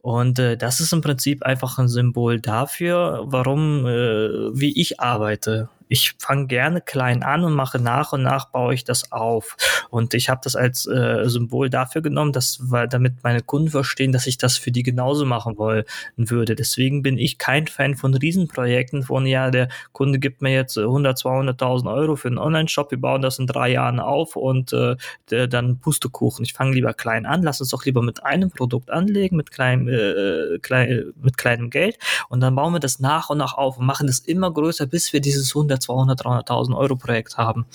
Und 0.00 0.40
äh, 0.40 0.56
das 0.56 0.80
ist 0.80 0.92
im 0.92 1.00
Prinzip 1.00 1.44
einfach 1.44 1.78
ein 1.78 1.88
Symbol 1.88 2.40
dafür, 2.40 3.22
warum, 3.26 3.86
äh, 3.86 4.58
wie 4.58 4.72
ich 4.80 4.98
arbeite 5.00 5.68
ich 5.88 6.14
fange 6.18 6.46
gerne 6.46 6.80
klein 6.80 7.22
an 7.22 7.44
und 7.44 7.54
mache 7.54 7.78
nach 7.78 8.12
und 8.12 8.22
nach 8.22 8.46
baue 8.50 8.74
ich 8.74 8.84
das 8.84 9.12
auf. 9.12 9.56
Und 9.90 10.14
ich 10.14 10.28
habe 10.28 10.40
das 10.44 10.56
als 10.56 10.86
äh, 10.86 11.28
Symbol 11.28 11.70
dafür 11.70 12.02
genommen, 12.02 12.32
dass, 12.32 12.58
weil 12.62 12.88
damit 12.88 13.22
meine 13.22 13.42
Kunden 13.42 13.70
verstehen, 13.70 14.12
dass 14.12 14.26
ich 14.26 14.38
das 14.38 14.58
für 14.58 14.70
die 14.70 14.82
genauso 14.82 15.24
machen 15.24 15.56
wollen 15.58 15.84
würde. 16.16 16.54
Deswegen 16.54 17.02
bin 17.02 17.18
ich 17.18 17.38
kein 17.38 17.66
Fan 17.66 17.94
von 17.94 18.14
Riesenprojekten, 18.14 19.02
von 19.02 19.26
ja, 19.26 19.50
der 19.50 19.68
Kunde 19.92 20.18
gibt 20.18 20.42
mir 20.42 20.52
jetzt 20.52 20.76
100, 20.76 21.18
200.000 21.18 21.92
Euro 21.92 22.16
für 22.16 22.28
einen 22.28 22.38
Online-Shop, 22.38 22.90
wir 22.90 23.00
bauen 23.00 23.22
das 23.22 23.38
in 23.38 23.46
drei 23.46 23.70
Jahren 23.70 24.00
auf 24.00 24.36
und 24.36 24.72
äh, 24.72 24.96
der, 25.30 25.46
dann 25.46 25.78
Pustekuchen. 25.78 26.44
Ich 26.44 26.52
fange 26.52 26.74
lieber 26.74 26.94
klein 26.94 27.26
an, 27.26 27.42
lass 27.42 27.60
uns 27.60 27.70
doch 27.70 27.84
lieber 27.84 28.02
mit 28.02 28.24
einem 28.24 28.50
Produkt 28.50 28.90
anlegen, 28.90 29.36
mit 29.36 29.50
kleinem, 29.50 29.88
äh, 29.88 30.58
klein, 30.58 31.12
mit 31.22 31.38
kleinem 31.38 31.70
Geld 31.70 31.98
und 32.28 32.40
dann 32.40 32.54
bauen 32.54 32.72
wir 32.72 32.80
das 32.80 33.00
nach 33.00 33.30
und 33.30 33.38
nach 33.38 33.54
auf 33.54 33.78
und 33.78 33.86
machen 33.86 34.06
das 34.06 34.20
immer 34.20 34.52
größer, 34.52 34.86
bis 34.86 35.12
wir 35.12 35.20
dieses 35.20 35.54
100 35.54 35.77
200, 35.80 36.22
300.000 36.22 36.76
Euro 36.76 36.96
Projekt 36.96 37.36
haben. 37.36 37.66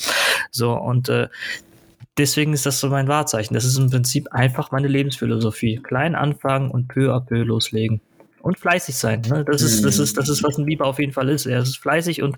So, 0.51 0.73
und 0.73 1.09
äh, 1.09 1.27
deswegen 2.17 2.53
ist 2.53 2.65
das 2.65 2.79
so 2.79 2.89
mein 2.89 3.07
Wahrzeichen. 3.07 3.53
Das 3.53 3.65
ist 3.65 3.77
im 3.77 3.89
Prinzip 3.89 4.31
einfach 4.31 4.71
meine 4.71 4.87
Lebensphilosophie. 4.87 5.77
Klein 5.77 6.15
anfangen 6.15 6.71
und 6.71 6.87
peu 6.87 7.13
à 7.13 7.19
peu 7.19 7.43
loslegen. 7.43 8.01
Und 8.41 8.59
fleißig 8.59 8.95
sein. 8.97 9.21
Ne? 9.21 9.45
Das, 9.45 9.61
ist, 9.61 9.85
das, 9.85 9.99
ist, 9.99 10.17
das 10.17 10.27
ist, 10.27 10.43
was 10.43 10.57
ein 10.57 10.65
Biber 10.65 10.85
auf 10.85 10.99
jeden 10.99 11.13
Fall 11.13 11.29
ist. 11.29 11.45
Er 11.45 11.59
ist 11.59 11.77
fleißig 11.77 12.21
und 12.21 12.37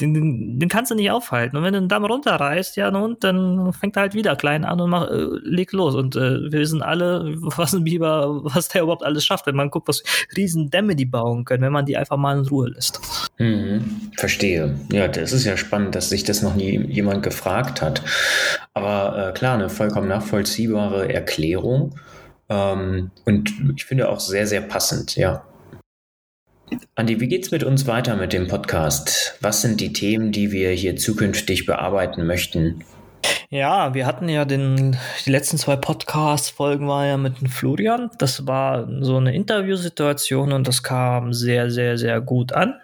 den, 0.00 0.58
den 0.58 0.68
kannst 0.68 0.90
du 0.90 0.94
nicht 0.94 1.10
aufhalten. 1.10 1.56
Und 1.56 1.62
wenn 1.62 1.72
du 1.72 1.80
den 1.80 1.88
Damm 1.88 2.04
runterreißt, 2.04 2.76
ja, 2.76 2.88
und 2.88 3.22
dann 3.22 3.72
fängt 3.72 3.96
er 3.96 4.02
halt 4.02 4.14
wieder 4.14 4.34
klein 4.34 4.64
an 4.64 4.80
und 4.80 4.90
macht, 4.90 5.10
äh, 5.10 5.26
legt 5.42 5.72
los. 5.72 5.94
Und 5.94 6.16
äh, 6.16 6.50
wir 6.50 6.58
wissen 6.58 6.82
alle, 6.82 7.34
was 7.36 7.74
ein 7.74 7.84
Biber, 7.84 8.40
was 8.42 8.68
der 8.68 8.82
überhaupt 8.82 9.04
alles 9.04 9.24
schafft, 9.24 9.46
wenn 9.46 9.56
man 9.56 9.70
guckt, 9.70 9.88
was 9.88 10.02
riesen 10.36 10.70
Dämme 10.70 10.96
die 10.96 11.06
bauen 11.06 11.44
können, 11.44 11.62
wenn 11.62 11.72
man 11.72 11.86
die 11.86 11.96
einfach 11.96 12.16
mal 12.16 12.36
in 12.36 12.46
Ruhe 12.46 12.70
lässt. 12.70 13.00
Mhm, 13.38 14.12
verstehe. 14.16 14.76
Ja, 14.92 15.08
das 15.08 15.32
ist 15.32 15.44
ja 15.44 15.56
spannend, 15.56 15.94
dass 15.94 16.08
sich 16.08 16.22
das 16.22 16.42
noch 16.42 16.54
nie 16.54 16.78
jemand 16.86 17.22
gefragt 17.22 17.82
hat. 17.82 18.02
Aber 18.74 19.30
äh, 19.30 19.32
klar, 19.32 19.54
eine 19.54 19.68
vollkommen 19.68 20.08
nachvollziehbare 20.08 21.12
Erklärung. 21.12 21.98
Ähm, 22.48 23.10
und 23.24 23.52
ich 23.76 23.84
finde 23.84 24.08
auch 24.08 24.20
sehr, 24.20 24.46
sehr 24.46 24.60
passend, 24.60 25.16
ja. 25.16 25.44
Andi, 26.94 27.20
wie 27.20 27.28
geht's 27.28 27.50
mit 27.50 27.64
uns 27.64 27.86
weiter 27.86 28.16
mit 28.16 28.32
dem 28.32 28.48
Podcast? 28.48 29.36
Was 29.40 29.62
sind 29.62 29.80
die 29.80 29.92
Themen, 29.92 30.32
die 30.32 30.52
wir 30.52 30.70
hier 30.70 30.96
zukünftig 30.96 31.66
bearbeiten 31.66 32.26
möchten? 32.26 32.84
Ja, 33.50 33.94
wir 33.94 34.06
hatten 34.06 34.28
ja 34.28 34.44
den, 34.44 34.96
die 35.24 35.30
letzten 35.30 35.58
zwei 35.58 35.76
Podcast-Folgen 35.76 36.88
war 36.88 37.06
ja 37.06 37.16
mit 37.16 37.40
dem 37.40 37.48
Florian. 37.48 38.10
Das 38.18 38.46
war 38.46 38.88
so 39.00 39.16
eine 39.16 39.34
Interviewsituation 39.34 40.52
und 40.52 40.66
das 40.68 40.82
kam 40.82 41.32
sehr, 41.32 41.70
sehr, 41.70 41.98
sehr 41.98 42.20
gut 42.20 42.52
an. 42.52 42.74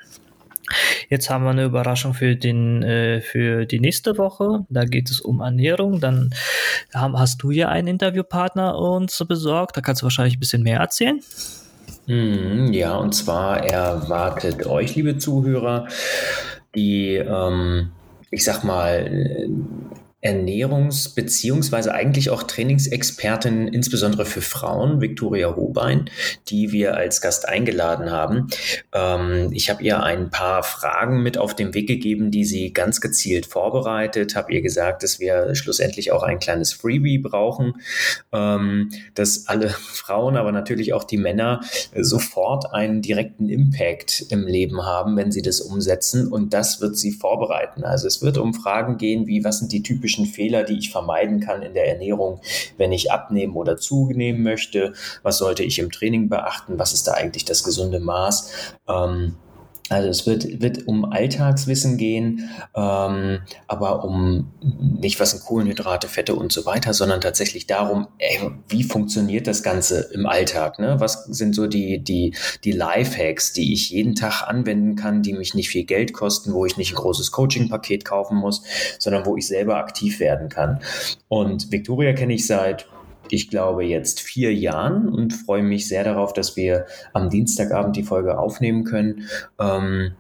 Jetzt 1.09 1.31
haben 1.31 1.45
wir 1.45 1.51
eine 1.51 1.65
Überraschung 1.65 2.15
für, 2.15 2.37
den, 2.37 2.83
äh, 2.83 3.21
für 3.21 3.67
die 3.67 3.81
nächste 3.81 4.19
Woche. 4.19 4.65
Da 4.69 4.85
geht 4.85 5.11
es 5.11 5.21
um 5.21 5.41
Ernährung. 5.41 6.01
Dann 6.01 6.31
hast 6.93 7.43
du 7.43 7.51
ja 7.51 7.69
einen 7.69 7.89
Interviewpartner 7.89 8.79
uns 8.79 9.23
besorgt. 9.27 9.77
Da 9.77 9.81
kannst 9.81 10.03
du 10.03 10.05
wahrscheinlich 10.05 10.37
ein 10.37 10.41
bisschen 10.41 10.63
mehr 10.63 10.81
erzählen. 10.81 11.21
Hm, 12.07 12.73
ja, 12.73 12.97
und 12.97 13.15
zwar 13.15 13.65
erwartet 13.65 14.67
euch, 14.67 14.97
liebe 14.97 15.19
Zuhörer, 15.19 15.87
die, 16.75 17.15
ähm, 17.15 17.91
ich 18.31 18.45
sag 18.45 18.65
mal, 18.65 19.49
Ernährungs- 20.23 21.15
beziehungsweise 21.15 21.95
eigentlich 21.95 22.29
auch 22.29 22.43
Trainingsexpertin, 22.43 23.69
insbesondere 23.69 24.27
für 24.27 24.43
Frauen, 24.43 25.01
Viktoria 25.01 25.57
Hobein, 25.57 26.11
die 26.49 26.73
wir 26.73 26.95
als 26.95 27.23
Gast 27.23 27.49
eingeladen 27.49 28.11
haben. 28.11 28.49
Ähm, 28.93 29.49
ich 29.53 29.71
habe 29.71 29.83
ihr 29.83 30.03
ein 30.03 30.29
paar 30.29 30.63
Fragen 30.63 31.23
mit 31.23 31.39
auf 31.39 31.57
den 31.57 31.73
Weg 31.73 31.87
gegeben, 31.87 32.31
die 32.31 32.45
sie 32.45 32.75
ganz 32.75 33.01
gezielt 33.01 33.47
vorbereitet, 33.47 34.37
habe 34.37 34.53
ihr 34.53 34.61
gesagt, 34.61 35.03
dass 35.03 35.21
wir 35.21 35.55
schlussendlich 35.55 36.13
auch 36.13 36.23
ein 36.23 36.39
kleines 36.39 36.75
Freebie 36.75 37.19
brauchen, 37.19 37.81
ähm, 38.33 38.91
dass 39.15 39.49
alle 39.49 39.69
Frauen, 39.71 40.37
aber 40.37 40.53
natürlich 40.53 40.93
auch 40.93 41.05
die 41.05 41.17
Männer 41.17 41.63
sofort 41.97 42.75
einen 42.75 43.01
direkten 43.01 43.49
Impact 43.49 44.27
im 44.29 44.47
Leben 44.47 44.85
haben, 44.85 45.17
wenn 45.17 45.33
sie 45.33 45.43
das 45.43 45.63
umsetzen 45.63 46.29
und 46.29 46.53
das 46.53 46.83
wird 46.83 46.99
sie 46.99 47.13
vorbereiten. 47.13 47.85
Also 47.85 48.07
es 48.07 48.21
wird 48.21 48.37
um 48.37 48.53
Fragen 48.53 48.99
gehen, 48.99 49.27
wie 49.27 49.45
was 49.45 49.61
sind 49.61 49.73
die 49.73 49.83
typischen 49.83 50.10
typischen 50.11 50.27
Fehler, 50.27 50.65
die 50.65 50.79
ich 50.79 50.91
vermeiden 50.91 51.41
kann 51.41 51.63
in 51.63 51.75
der 51.75 51.89
Ernährung, 51.89 52.41
wenn 52.77 52.93
ich 52.93 53.13
abnehmen 53.13 53.55
oder 53.55 53.77
zunehmen 53.77 54.43
möchte? 54.43 54.93
Was 55.23 55.39
sollte 55.39 55.63
ich 55.63 55.79
im 55.79 55.91
Training 55.91 56.29
beachten? 56.29 56.79
Was 56.79 56.93
ist 56.93 57.07
da 57.07 57.13
eigentlich 57.13 57.45
das 57.45 57.63
gesunde 57.63 58.01
Maß? 58.01 58.75
Ähm, 58.89 59.37
also 59.91 60.09
es 60.09 60.25
wird, 60.25 60.63
wird 60.63 60.87
um 60.87 61.05
Alltagswissen 61.05 61.97
gehen, 61.97 62.49
ähm, 62.77 63.41
aber 63.67 64.05
um 64.05 64.53
nicht 65.01 65.19
was 65.19 65.33
sind 65.33 65.43
Kohlenhydrate, 65.43 66.07
Fette 66.07 66.37
und 66.37 66.53
so 66.53 66.65
weiter, 66.65 66.95
sondern 66.95 67.21
tatsächlich 67.21 67.67
darum, 67.67 68.07
ey, 68.19 68.39
wie 68.69 68.85
funktioniert 68.85 69.49
das 69.49 69.65
Ganze 69.65 70.09
im 70.15 70.27
Alltag? 70.27 70.79
Ne? 70.79 71.01
Was 71.01 71.25
sind 71.25 71.57
so 71.57 71.67
die, 71.67 71.99
die, 71.99 72.37
die 72.63 72.71
Lifehacks, 72.71 73.53
die 73.53 73.73
ich 73.73 73.91
jeden 73.91 74.15
Tag 74.15 74.43
anwenden 74.47 74.95
kann, 74.95 75.23
die 75.23 75.33
mich 75.33 75.55
nicht 75.55 75.71
viel 75.71 75.85
Geld 75.85 76.13
kosten, 76.13 76.53
wo 76.53 76.65
ich 76.65 76.77
nicht 76.77 76.93
ein 76.93 76.97
großes 76.97 77.33
Coaching-Paket 77.33 78.05
kaufen 78.05 78.37
muss, 78.37 78.63
sondern 79.01 79.27
wo 79.27 79.37
ich 79.37 79.49
selber 79.49 79.79
aktiv 79.79 80.21
werden 80.21 80.49
kann. 80.49 80.81
Und 81.27 81.73
Victoria 81.73 82.13
kenne 82.13 82.35
ich 82.35 82.47
seit 82.47 82.87
ich 83.33 83.51
glaube, 83.51 83.85
jetzt 83.85 84.21
vier 84.21 84.55
Jahren 84.55 85.09
und 85.09 85.33
freue 85.33 85.63
mich 85.63 85.89
sehr 85.89 86.05
darauf, 86.05 86.33
dass 86.33 86.57
wir 86.57 86.87
am 87.13 87.31
Dienstagabend 87.31 87.97
die 87.97 88.03
Folge 88.03 88.39
aufnehmen 88.39 88.85
können. 88.85 89.27
Ähm, 89.59 90.13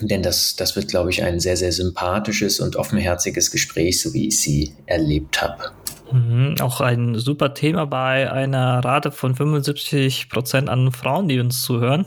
denn 0.00 0.22
das, 0.22 0.56
das 0.56 0.74
wird, 0.74 0.88
glaube 0.88 1.10
ich, 1.10 1.22
ein 1.22 1.38
sehr, 1.38 1.56
sehr 1.56 1.72
sympathisches 1.72 2.60
und 2.60 2.76
offenherziges 2.76 3.50
Gespräch, 3.50 4.00
so 4.00 4.12
wie 4.12 4.28
ich 4.28 4.40
sie 4.40 4.74
erlebt 4.86 5.40
habe. 5.40 5.72
Mhm, 6.12 6.56
auch 6.60 6.80
ein 6.80 7.18
super 7.18 7.54
Thema 7.54 7.86
bei 7.86 8.30
einer 8.30 8.84
Rate 8.84 9.10
von 9.10 9.34
75 9.34 10.28
Prozent 10.28 10.68
an 10.68 10.92
Frauen, 10.92 11.28
die 11.28 11.40
uns 11.40 11.62
zuhören. 11.62 12.06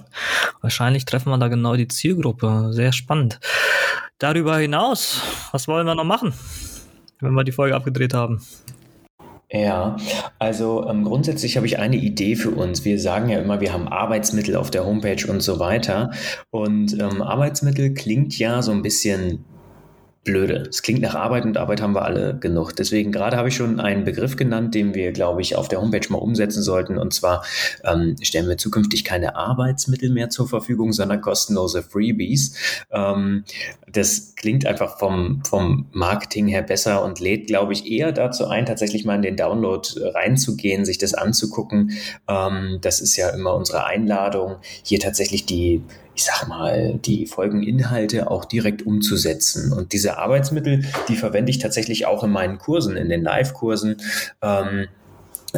Wahrscheinlich 0.62 1.06
treffen 1.06 1.30
wir 1.30 1.38
da 1.38 1.48
genau 1.48 1.76
die 1.76 1.88
Zielgruppe. 1.88 2.70
Sehr 2.72 2.94
spannend. 2.94 3.40
Darüber 4.20 4.58
hinaus, 4.58 5.22
was 5.52 5.68
wollen 5.68 5.86
wir 5.86 5.96
noch 5.96 6.04
machen, 6.04 6.34
wenn 7.20 7.34
wir 7.34 7.44
die 7.44 7.52
Folge 7.52 7.76
abgedreht 7.76 8.14
haben? 8.14 8.42
Ja, 9.50 9.96
also 10.40 10.86
ähm, 10.90 11.06
grundsätzlich 11.06 11.56
habe 11.56 11.68
ich 11.68 11.80
eine 11.80 11.96
Idee 11.96 12.36
für 12.36 12.52
uns. 12.52 12.84
Wir 12.84 13.00
sagen 13.00 13.30
ja 13.30 13.40
immer, 13.40 13.62
wir 13.62 13.72
haben 13.72 13.88
Arbeitsmittel 13.88 14.58
auf 14.58 14.72
der 14.72 14.86
Homepage 14.86 15.26
und 15.30 15.42
so 15.42 15.60
weiter. 15.60 16.12
Und 16.50 17.00
ähm, 17.00 17.22
Arbeitsmittel 17.22 17.94
klingt 17.94 18.38
ja 18.38 18.62
so 18.62 18.72
ein 18.72 18.82
bisschen 18.82 19.46
blöde. 20.24 20.64
Es 20.70 20.82
klingt 20.82 21.02
nach 21.02 21.16
Arbeit 21.16 21.46
und 21.46 21.58
Arbeit 21.58 21.82
haben 21.82 21.96
wir 21.96 22.04
alle 22.04 22.38
genug. 22.38 22.74
Deswegen 22.74 23.12
gerade 23.12 23.38
habe 23.38 23.48
ich 23.48 23.56
schon 23.56 23.80
einen 23.80 24.04
Begriff 24.04 24.36
genannt, 24.36 24.76
den 24.76 24.94
wir, 24.94 25.12
glaube 25.14 25.42
ich, 25.42 25.56
auf 25.56 25.68
der 25.68 25.82
Homepage 25.82 26.06
mal 26.10 26.18
umsetzen 26.18 26.62
sollten. 26.62 26.98
Und 26.98 27.14
zwar 27.14 27.46
ähm, 27.84 28.16
stellen 28.22 28.50
wir 28.50 28.58
zukünftig 28.58 29.06
keine 29.06 29.36
Arbeitsmittel 29.36 30.10
mehr 30.10 30.30
zur 30.30 30.48
Verfügung, 30.48 30.92
sondern 30.92 31.22
kostenlose 31.22 31.82
Freebies. 31.82 32.56
Ähm, 32.92 33.46
das 33.90 34.36
klingt 34.36 34.66
einfach 34.66 35.00
vom, 35.00 35.42
vom 35.46 35.88
Marketing 35.92 36.48
her 36.48 36.62
besser 36.62 37.04
und 37.04 37.20
lädt, 37.20 37.48
glaube 37.48 37.74
ich, 37.74 37.90
eher 37.90 38.12
dazu 38.12 38.48
ein, 38.48 38.66
tatsächlich 38.66 39.06
mal 39.06 39.16
in 39.16 39.22
den 39.22 39.38
Download 39.38 39.88
reinzugehen, 39.98 40.84
sich 40.84 40.98
das 40.98 41.14
anzugucken. 41.14 41.92
Ähm, 42.28 42.80
das 42.82 43.00
ist 43.00 43.16
ja 43.16 43.30
immer 43.30 43.56
unsere 43.56 43.86
Einladung, 43.86 44.58
hier 44.84 45.00
tatsächlich 45.00 45.46
die 45.46 45.84
ich 46.18 46.26
sag 46.26 46.48
mal, 46.48 46.98
die 47.06 47.28
Folgeninhalte 47.28 48.32
auch 48.32 48.44
direkt 48.46 48.86
umzusetzen. 48.86 49.72
Und 49.72 49.94
diese 49.94 50.18
Arbeitsmittel, 50.18 50.84
die 51.08 51.16
verwende 51.16 51.52
ich 51.52 51.60
tatsächlich 51.60 52.08
auch 52.08 52.24
in 52.24 52.32
meinen 52.32 52.58
Kursen, 52.58 52.98
in 52.98 53.08
den 53.08 53.22
Live-Kursen. 53.22 53.98
Ähm, 54.42 54.88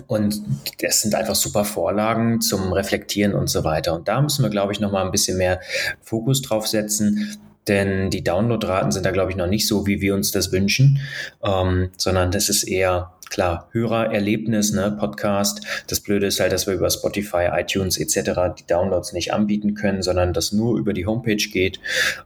und 0.08 0.42
das 0.82 1.02
sind 1.02 1.16
einfach 1.16 1.36
super 1.36 1.64
Vorlagen 1.64 2.42
zum 2.42 2.74
Reflektieren 2.74 3.34
und 3.34 3.50
so 3.50 3.64
weiter. 3.64 3.96
Und 3.96 4.10
da 4.10 4.22
müssen 4.22 4.44
wir, 4.44 4.50
glaube 4.50 4.74
ich, 4.74 4.82
noch 4.82 4.92
mal 4.92 5.06
ein 5.06 5.12
bisschen 5.12 5.38
mehr 5.38 5.62
Fokus 6.02 6.42
drauf 6.42 6.68
setzen 6.68 7.40
denn 7.70 8.10
die 8.10 8.24
Downloadraten 8.24 8.92
sind 8.92 9.06
da, 9.06 9.12
glaube 9.12 9.32
ich, 9.32 9.38
noch 9.38 9.48
nicht 9.48 9.68
so, 9.68 9.86
wie 9.86 10.02
wir 10.02 10.16
uns 10.16 10.32
das 10.32 10.52
wünschen, 10.52 11.00
ähm, 11.44 11.92
sondern 11.98 12.32
das 12.32 12.50
ist 12.50 12.64
eher, 12.64 13.14
klar, 13.30 13.70
Hörererlebnis, 13.72 14.74
ne, 14.74 14.96
Podcast. 14.98 15.62
Das 15.88 16.00
Blöde 16.00 16.28
ist 16.28 16.40
halt, 16.40 16.52
dass 16.52 16.68
wir 16.68 16.74
über 16.74 16.90
Spotify, 16.90 17.50
iTunes 17.52 17.98
etc. 17.98 18.32
die 18.60 18.66
Downloads 18.68 19.14
nicht 19.14 19.34
anbieten 19.34 19.76
können, 19.76 20.02
sondern 20.02 20.34
das 20.34 20.52
nur 20.52 20.78
über 20.78 20.94
die 20.94 21.06
Homepage 21.06 21.36
geht. 21.36 21.80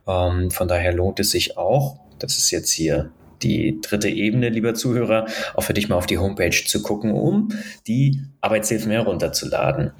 Ähm, 0.07 0.51
von 0.51 0.67
daher 0.67 0.93
lohnt 0.93 1.19
es 1.19 1.31
sich 1.31 1.57
auch, 1.57 1.99
das 2.19 2.37
ist 2.37 2.51
jetzt 2.51 2.71
hier 2.71 3.11
die 3.41 3.81
dritte 3.81 4.09
Ebene, 4.09 4.49
lieber 4.49 4.73
Zuhörer, 4.73 5.27
auch 5.55 5.63
für 5.63 5.73
dich 5.73 5.89
mal 5.89 5.95
auf 5.95 6.05
die 6.05 6.17
Homepage 6.17 6.63
zu 6.65 6.81
gucken, 6.81 7.11
um 7.11 7.49
die 7.87 8.21
Arbeitshilfen 8.41 8.91
herunterzuladen. 8.91 9.91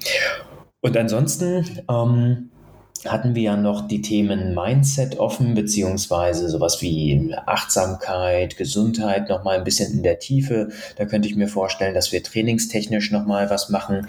Und 0.80 0.96
ansonsten, 0.96 1.82
ähm, 1.90 2.50
hatten 3.06 3.34
wir 3.34 3.42
ja 3.42 3.56
noch 3.56 3.86
die 3.86 4.02
Themen 4.02 4.54
Mindset 4.54 5.18
offen, 5.18 5.54
beziehungsweise 5.54 6.48
sowas 6.48 6.80
wie 6.82 7.34
Achtsamkeit, 7.46 8.56
Gesundheit 8.56 9.28
nochmal 9.28 9.58
ein 9.58 9.64
bisschen 9.64 9.92
in 9.92 10.02
der 10.02 10.18
Tiefe. 10.18 10.68
Da 10.96 11.04
könnte 11.04 11.28
ich 11.28 11.36
mir 11.36 11.48
vorstellen, 11.48 11.94
dass 11.94 12.12
wir 12.12 12.22
trainingstechnisch 12.22 13.10
nochmal 13.10 13.50
was 13.50 13.68
machen. 13.68 14.06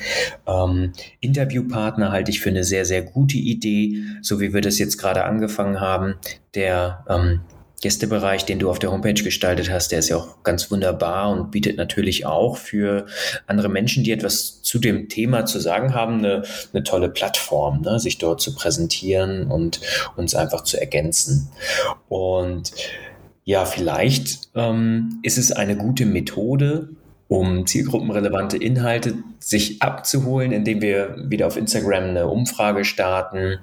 Ähm, 0.48 0.94
Interviewpartner 1.20 2.12
halte 2.12 2.32
ich 2.32 2.40
für 2.40 2.50
eine 2.50 2.64
sehr, 2.64 2.86
sehr 2.86 3.02
gute 3.02 3.38
Idee, 3.38 4.04
so 4.22 4.40
wie 4.40 4.54
wir 4.54 4.62
das 4.62 4.80
jetzt 4.80 4.98
gerade 4.98 5.24
angefangen 5.24 5.80
haben. 5.80 6.16
Der 6.54 7.04
ähm, 7.10 7.42
Gästebereich, 7.86 8.46
den 8.46 8.58
du 8.58 8.72
auf 8.72 8.80
der 8.80 8.92
Homepage 8.92 9.14
gestaltet 9.14 9.70
hast, 9.70 9.92
der 9.92 10.00
ist 10.00 10.10
ja 10.10 10.18
auch 10.18 10.42
ganz 10.42 10.72
wunderbar 10.72 11.30
und 11.30 11.52
bietet 11.52 11.78
natürlich 11.78 12.26
auch 12.26 12.58
für 12.58 13.06
andere 13.46 13.70
Menschen, 13.70 14.04
die 14.04 14.12
etwas 14.12 14.64
zu 14.64 14.80
dem 14.80 15.08
Thema 15.08 15.46
zu 15.46 15.60
sagen 15.60 15.94
haben, 15.94 16.18
eine, 16.18 16.42
eine 16.74 16.82
tolle 16.82 17.10
Plattform, 17.10 17.82
ne? 17.82 18.00
sich 18.00 18.18
dort 18.18 18.42
zu 18.42 18.56
präsentieren 18.56 19.52
und 19.52 19.82
uns 20.16 20.34
einfach 20.34 20.64
zu 20.64 20.80
ergänzen. 20.80 21.50
Und 22.10 22.72
ja, 23.44 23.66
vielleicht 23.66 24.50
ähm, 24.56 25.20
ist 25.22 25.38
es 25.38 25.52
eine 25.52 25.78
gute 25.78 26.08
Methode, 26.08 26.90
um 27.28 27.68
zielgruppenrelevante 27.68 28.58
Inhalte 28.58 29.14
sich 29.38 29.84
abzuholen, 29.84 30.52
indem 30.52 30.82
wir 30.82 31.18
wieder 31.30 31.46
auf 31.46 31.56
Instagram 31.56 32.06
eine 32.06 32.26
Umfrage 32.26 32.84
starten 32.84 33.60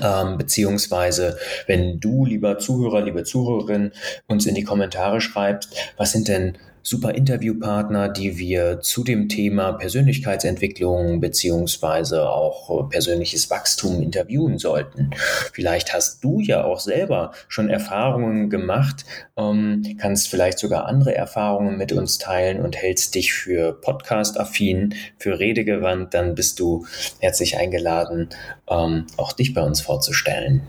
ähm, 0.00 0.38
beziehungsweise, 0.38 1.38
wenn 1.66 2.00
du, 2.00 2.24
lieber 2.24 2.58
Zuhörer, 2.58 3.02
liebe 3.02 3.24
Zuhörerin, 3.24 3.92
uns 4.26 4.46
in 4.46 4.54
die 4.54 4.64
Kommentare 4.64 5.20
schreibst, 5.20 5.74
was 5.96 6.12
sind 6.12 6.28
denn 6.28 6.56
super 6.82 7.14
Interviewpartner, 7.14 8.08
die 8.08 8.38
wir 8.38 8.80
zu 8.80 9.04
dem 9.04 9.28
Thema 9.28 9.72
Persönlichkeitsentwicklung 9.72 11.20
beziehungsweise 11.20 12.28
auch 12.28 12.88
persönliches 12.90 13.50
Wachstum 13.50 14.02
interviewen 14.02 14.58
sollten. 14.58 15.10
Vielleicht 15.52 15.94
hast 15.94 16.22
du 16.24 16.40
ja 16.40 16.64
auch 16.64 16.80
selber 16.80 17.32
schon 17.48 17.70
Erfahrungen 17.70 18.50
gemacht, 18.50 19.04
ähm, 19.36 19.96
kannst 19.98 20.28
vielleicht 20.28 20.58
sogar 20.58 20.86
andere 20.86 21.14
Erfahrungen 21.14 21.78
mit 21.78 21.92
uns 21.92 22.18
teilen 22.18 22.60
und 22.60 22.76
hältst 22.76 23.14
dich 23.14 23.32
für 23.32 23.72
Podcast-affin, 23.72 24.94
für 25.18 25.38
redegewandt, 25.38 26.14
dann 26.14 26.34
bist 26.34 26.58
du 26.60 26.86
herzlich 27.20 27.56
eingeladen, 27.56 28.28
ähm, 28.68 29.06
auch 29.16 29.32
dich 29.32 29.54
bei 29.54 29.62
uns 29.62 29.80
vorzustellen. 29.80 30.62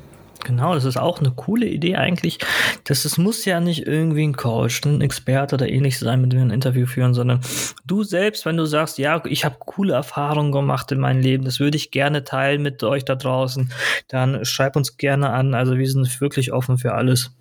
Genau, 0.43 0.73
das 0.73 0.83
ist 0.83 0.97
auch 0.97 1.19
eine 1.19 1.31
coole 1.31 1.65
Idee 1.65 1.95
eigentlich. 1.95 2.39
Das 2.83 3.05
es 3.05 3.17
muss 3.17 3.45
ja 3.45 3.61
nicht 3.61 3.87
irgendwie 3.87 4.27
ein 4.27 4.35
Coach, 4.35 4.83
ein 4.83 4.99
Experte 5.01 5.55
oder 5.55 5.69
ähnliches 5.69 6.01
sein, 6.01 6.21
mit 6.21 6.33
dem 6.33 6.39
wir 6.39 6.45
ein 6.45 6.51
Interview 6.51 6.85
führen, 6.85 7.13
sondern 7.13 7.39
du 7.85 8.03
selbst, 8.03 8.45
wenn 8.45 8.57
du 8.57 8.65
sagst, 8.65 8.97
ja, 8.97 9.23
ich 9.25 9.45
habe 9.45 9.55
coole 9.59 9.93
Erfahrungen 9.93 10.51
gemacht 10.51 10.91
in 10.91 10.99
meinem 10.99 11.21
Leben, 11.21 11.45
das 11.45 11.59
würde 11.59 11.77
ich 11.77 11.91
gerne 11.91 12.25
teilen 12.25 12.61
mit 12.61 12.83
euch 12.83 13.05
da 13.05 13.15
draußen, 13.15 13.71
dann 14.09 14.43
schreib 14.43 14.75
uns 14.75 14.97
gerne 14.97 15.29
an. 15.29 15.53
Also 15.53 15.77
wir 15.77 15.89
sind 15.89 16.19
wirklich 16.19 16.51
offen 16.51 16.77
für 16.77 16.93
alles. 16.93 17.31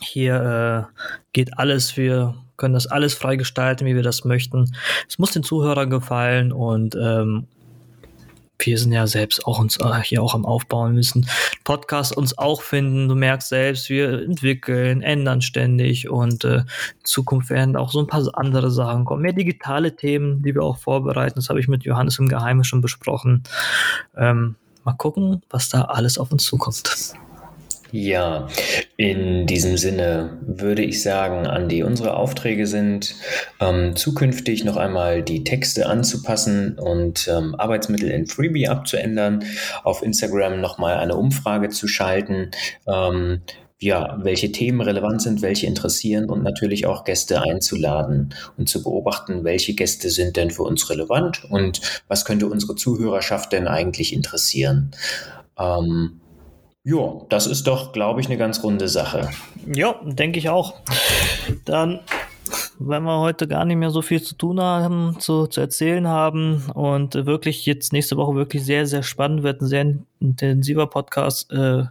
Hier 0.00 0.88
äh, 0.94 1.00
geht 1.32 1.58
alles, 1.58 1.96
wir 1.96 2.34
können 2.58 2.74
das 2.74 2.86
alles 2.86 3.14
frei 3.14 3.36
gestalten, 3.36 3.86
wie 3.86 3.94
wir 3.94 4.02
das 4.02 4.24
möchten. 4.24 4.74
Es 5.08 5.18
muss 5.18 5.32
den 5.32 5.42
Zuhörern 5.42 5.88
gefallen 5.88 6.52
und 6.52 6.94
ähm, 6.96 7.46
wir 8.58 8.78
sind 8.78 8.92
ja 8.92 9.06
selbst 9.06 9.46
auch 9.46 9.58
uns 9.58 9.78
äh, 9.78 10.02
hier 10.02 10.22
auch 10.22 10.34
am 10.34 10.44
Aufbauen 10.44 10.94
müssen. 10.94 11.28
Podcast 11.64 12.16
uns 12.16 12.36
auch 12.38 12.62
finden. 12.62 13.08
Du 13.08 13.14
merkst 13.14 13.48
selbst, 13.48 13.88
wir 13.90 14.22
entwickeln, 14.22 15.02
ändern 15.02 15.42
ständig 15.42 16.08
und 16.08 16.44
äh, 16.44 16.58
in 16.58 16.64
Zukunft 17.04 17.50
werden 17.50 17.76
auch 17.76 17.92
so 17.92 18.00
ein 18.00 18.06
paar 18.06 18.26
andere 18.34 18.70
Sachen 18.70 19.04
kommen. 19.04 19.22
Mehr 19.22 19.32
digitale 19.32 19.96
Themen, 19.96 20.42
die 20.42 20.54
wir 20.54 20.62
auch 20.62 20.78
vorbereiten. 20.78 21.36
Das 21.36 21.48
habe 21.48 21.60
ich 21.60 21.68
mit 21.68 21.84
Johannes 21.84 22.18
im 22.18 22.28
Geheimen 22.28 22.64
schon 22.64 22.80
besprochen. 22.80 23.42
Ähm, 24.16 24.56
mal 24.84 24.94
gucken, 24.94 25.42
was 25.50 25.68
da 25.68 25.82
alles 25.82 26.18
auf 26.18 26.32
uns 26.32 26.44
zukommt. 26.44 27.16
Ja, 27.98 28.46
in 28.98 29.46
diesem 29.46 29.78
Sinne 29.78 30.36
würde 30.42 30.82
ich 30.82 31.02
sagen, 31.02 31.46
Andi, 31.46 31.82
unsere 31.82 32.14
Aufträge 32.14 32.66
sind 32.66 33.14
ähm, 33.58 33.96
zukünftig 33.96 34.64
noch 34.64 34.76
einmal 34.76 35.22
die 35.22 35.44
Texte 35.44 35.86
anzupassen 35.86 36.78
und 36.78 37.26
ähm, 37.26 37.54
Arbeitsmittel 37.54 38.10
in 38.10 38.26
Freebie 38.26 38.68
abzuändern, 38.68 39.44
auf 39.82 40.02
Instagram 40.02 40.60
nochmal 40.60 40.98
eine 40.98 41.16
Umfrage 41.16 41.70
zu 41.70 41.88
schalten. 41.88 42.50
Ähm, 42.86 43.40
ja, 43.78 44.18
welche 44.22 44.52
Themen 44.52 44.82
relevant 44.82 45.22
sind, 45.22 45.40
welche 45.40 45.66
interessieren 45.66 46.28
und 46.28 46.42
natürlich 46.42 46.84
auch 46.84 47.04
Gäste 47.04 47.40
einzuladen 47.40 48.34
und 48.58 48.68
zu 48.68 48.82
beobachten, 48.82 49.42
welche 49.42 49.72
Gäste 49.72 50.10
sind 50.10 50.36
denn 50.36 50.50
für 50.50 50.64
uns 50.64 50.90
relevant 50.90 51.46
und 51.50 51.80
was 52.08 52.26
könnte 52.26 52.46
unsere 52.46 52.74
Zuhörerschaft 52.74 53.52
denn 53.52 53.66
eigentlich 53.66 54.12
interessieren. 54.12 54.90
Ähm, 55.58 56.20
ja, 56.86 57.14
das 57.30 57.48
ist 57.48 57.66
doch, 57.66 57.90
glaube 57.90 58.20
ich, 58.20 58.28
eine 58.28 58.36
ganz 58.36 58.62
runde 58.62 58.86
Sache. 58.86 59.28
Ja, 59.66 59.96
denke 60.04 60.38
ich 60.38 60.48
auch. 60.48 60.74
Dann, 61.64 61.98
wenn 62.78 63.02
wir 63.02 63.18
heute 63.18 63.48
gar 63.48 63.64
nicht 63.64 63.76
mehr 63.76 63.90
so 63.90 64.02
viel 64.02 64.22
zu 64.22 64.36
tun 64.36 64.60
haben, 64.60 65.16
zu, 65.18 65.48
zu 65.48 65.60
erzählen 65.60 66.06
haben 66.06 66.62
und 66.74 67.14
wirklich 67.26 67.66
jetzt 67.66 67.92
nächste 67.92 68.16
Woche 68.16 68.36
wirklich 68.36 68.64
sehr, 68.64 68.86
sehr 68.86 69.02
spannend 69.02 69.42
wird, 69.42 69.62
ein 69.62 69.66
sehr 69.66 69.94
intensiver 70.20 70.86
Podcast 70.86 71.50
äh, 71.50 71.86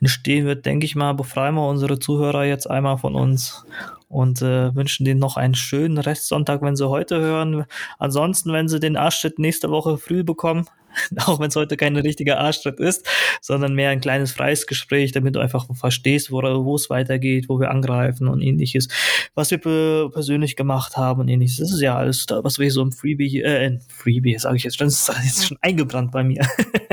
entstehen 0.00 0.44
wird, 0.44 0.66
denke 0.66 0.86
ich 0.86 0.96
mal, 0.96 1.12
befreien 1.12 1.54
wir 1.54 1.68
unsere 1.68 2.00
Zuhörer 2.00 2.44
jetzt 2.44 2.68
einmal 2.68 2.98
von 2.98 3.14
uns 3.14 3.64
und 4.08 4.42
äh, 4.42 4.74
wünschen 4.74 5.04
denen 5.04 5.20
noch 5.20 5.36
einen 5.36 5.54
schönen 5.54 5.98
Restsonntag, 5.98 6.62
wenn 6.62 6.74
sie 6.74 6.88
heute 6.88 7.20
hören. 7.20 7.64
Ansonsten, 8.00 8.52
wenn 8.52 8.66
sie 8.66 8.80
den 8.80 8.96
Arschtritt 8.96 9.38
nächste 9.38 9.70
Woche 9.70 9.98
früh 9.98 10.24
bekommen, 10.24 10.66
auch 11.26 11.40
wenn 11.40 11.48
es 11.48 11.56
heute 11.56 11.76
kein 11.76 11.96
richtiger 11.96 12.38
Arschtritt 12.38 12.80
ist, 12.80 13.06
sondern 13.40 13.74
mehr 13.74 13.90
ein 13.90 14.00
kleines 14.00 14.32
freies 14.32 14.66
Gespräch, 14.66 15.12
damit 15.12 15.34
du 15.34 15.40
einfach 15.40 15.66
verstehst, 15.74 16.30
wo 16.30 16.74
es 16.74 16.90
weitergeht, 16.90 17.48
wo 17.48 17.60
wir 17.60 17.70
angreifen 17.70 18.28
und 18.28 18.40
ähnliches, 18.40 18.88
was 19.34 19.50
wir 19.50 19.58
persönlich 19.58 20.56
gemacht 20.56 20.96
haben 20.96 21.20
und 21.20 21.28
ähnliches. 21.28 21.58
Das 21.58 21.72
ist 21.72 21.80
ja 21.80 21.96
alles, 21.96 22.26
was 22.28 22.58
wir 22.58 22.70
so 22.70 22.82
im 22.82 22.92
Freebie, 22.92 23.42
äh, 23.42 23.78
Freebie, 23.88 24.38
sage 24.38 24.56
ich 24.56 24.64
jetzt 24.64 24.78
schon, 24.78 24.86
das 25.06 25.08
ist 25.24 25.46
schon 25.46 25.58
eingebrannt 25.60 26.12
bei 26.12 26.24
mir, 26.24 26.46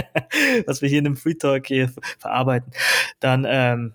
was 0.65 0.81
wir 0.81 0.89
hier 0.89 0.99
in 0.99 1.05
dem 1.05 1.17
Free 1.17 1.35
Talk 1.35 1.67
hier 1.67 1.91
verarbeiten. 2.19 2.71
Dann, 3.19 3.45
ähm, 3.47 3.93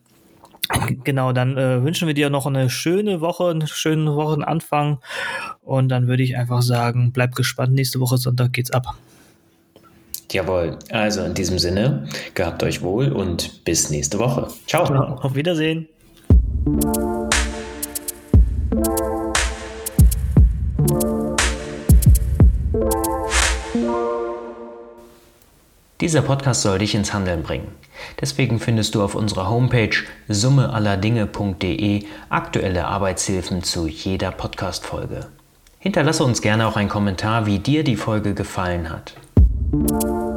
Genau, 1.02 1.32
dann 1.32 1.56
äh, 1.56 1.82
wünschen 1.82 2.06
wir 2.08 2.14
dir 2.14 2.28
noch 2.28 2.44
eine 2.44 2.68
schöne 2.68 3.22
Woche, 3.22 3.48
einen 3.48 3.66
schönen 3.66 4.14
Wochenanfang. 4.14 4.98
Und 5.62 5.88
dann 5.88 6.08
würde 6.08 6.22
ich 6.22 6.36
einfach 6.36 6.60
sagen, 6.60 7.12
bleib 7.12 7.34
gespannt. 7.34 7.72
Nächste 7.72 8.00
Woche 8.00 8.18
Sonntag 8.18 8.52
geht's 8.52 8.70
ab. 8.70 8.94
Jawohl, 10.30 10.78
also 10.90 11.22
in 11.22 11.34
diesem 11.34 11.58
Sinne, 11.58 12.06
gehabt 12.34 12.62
euch 12.62 12.82
wohl 12.82 13.12
und 13.12 13.64
bis 13.64 13.88
nächste 13.90 14.18
Woche. 14.18 14.48
Ciao. 14.66 14.84
Auf 14.84 15.34
Wiedersehen. 15.34 15.88
Dieser 26.00 26.22
Podcast 26.22 26.62
soll 26.62 26.78
dich 26.78 26.94
ins 26.94 27.12
Handeln 27.12 27.42
bringen. 27.42 27.72
Deswegen 28.20 28.60
findest 28.60 28.94
du 28.94 29.02
auf 29.02 29.14
unserer 29.14 29.50
Homepage 29.50 29.96
summeallerdinge.de 30.28 32.04
aktuelle 32.28 32.86
Arbeitshilfen 32.86 33.64
zu 33.64 33.88
jeder 33.88 34.30
Podcast-Folge. 34.30 35.26
Hinterlasse 35.80 36.22
uns 36.22 36.40
gerne 36.40 36.66
auch 36.66 36.76
einen 36.76 36.88
Kommentar, 36.88 37.46
wie 37.46 37.58
dir 37.58 37.82
die 37.82 37.96
Folge 37.96 38.34
gefallen 38.34 38.90
hat. 38.90 39.14
Thank 39.86 40.02
you. 40.02 40.27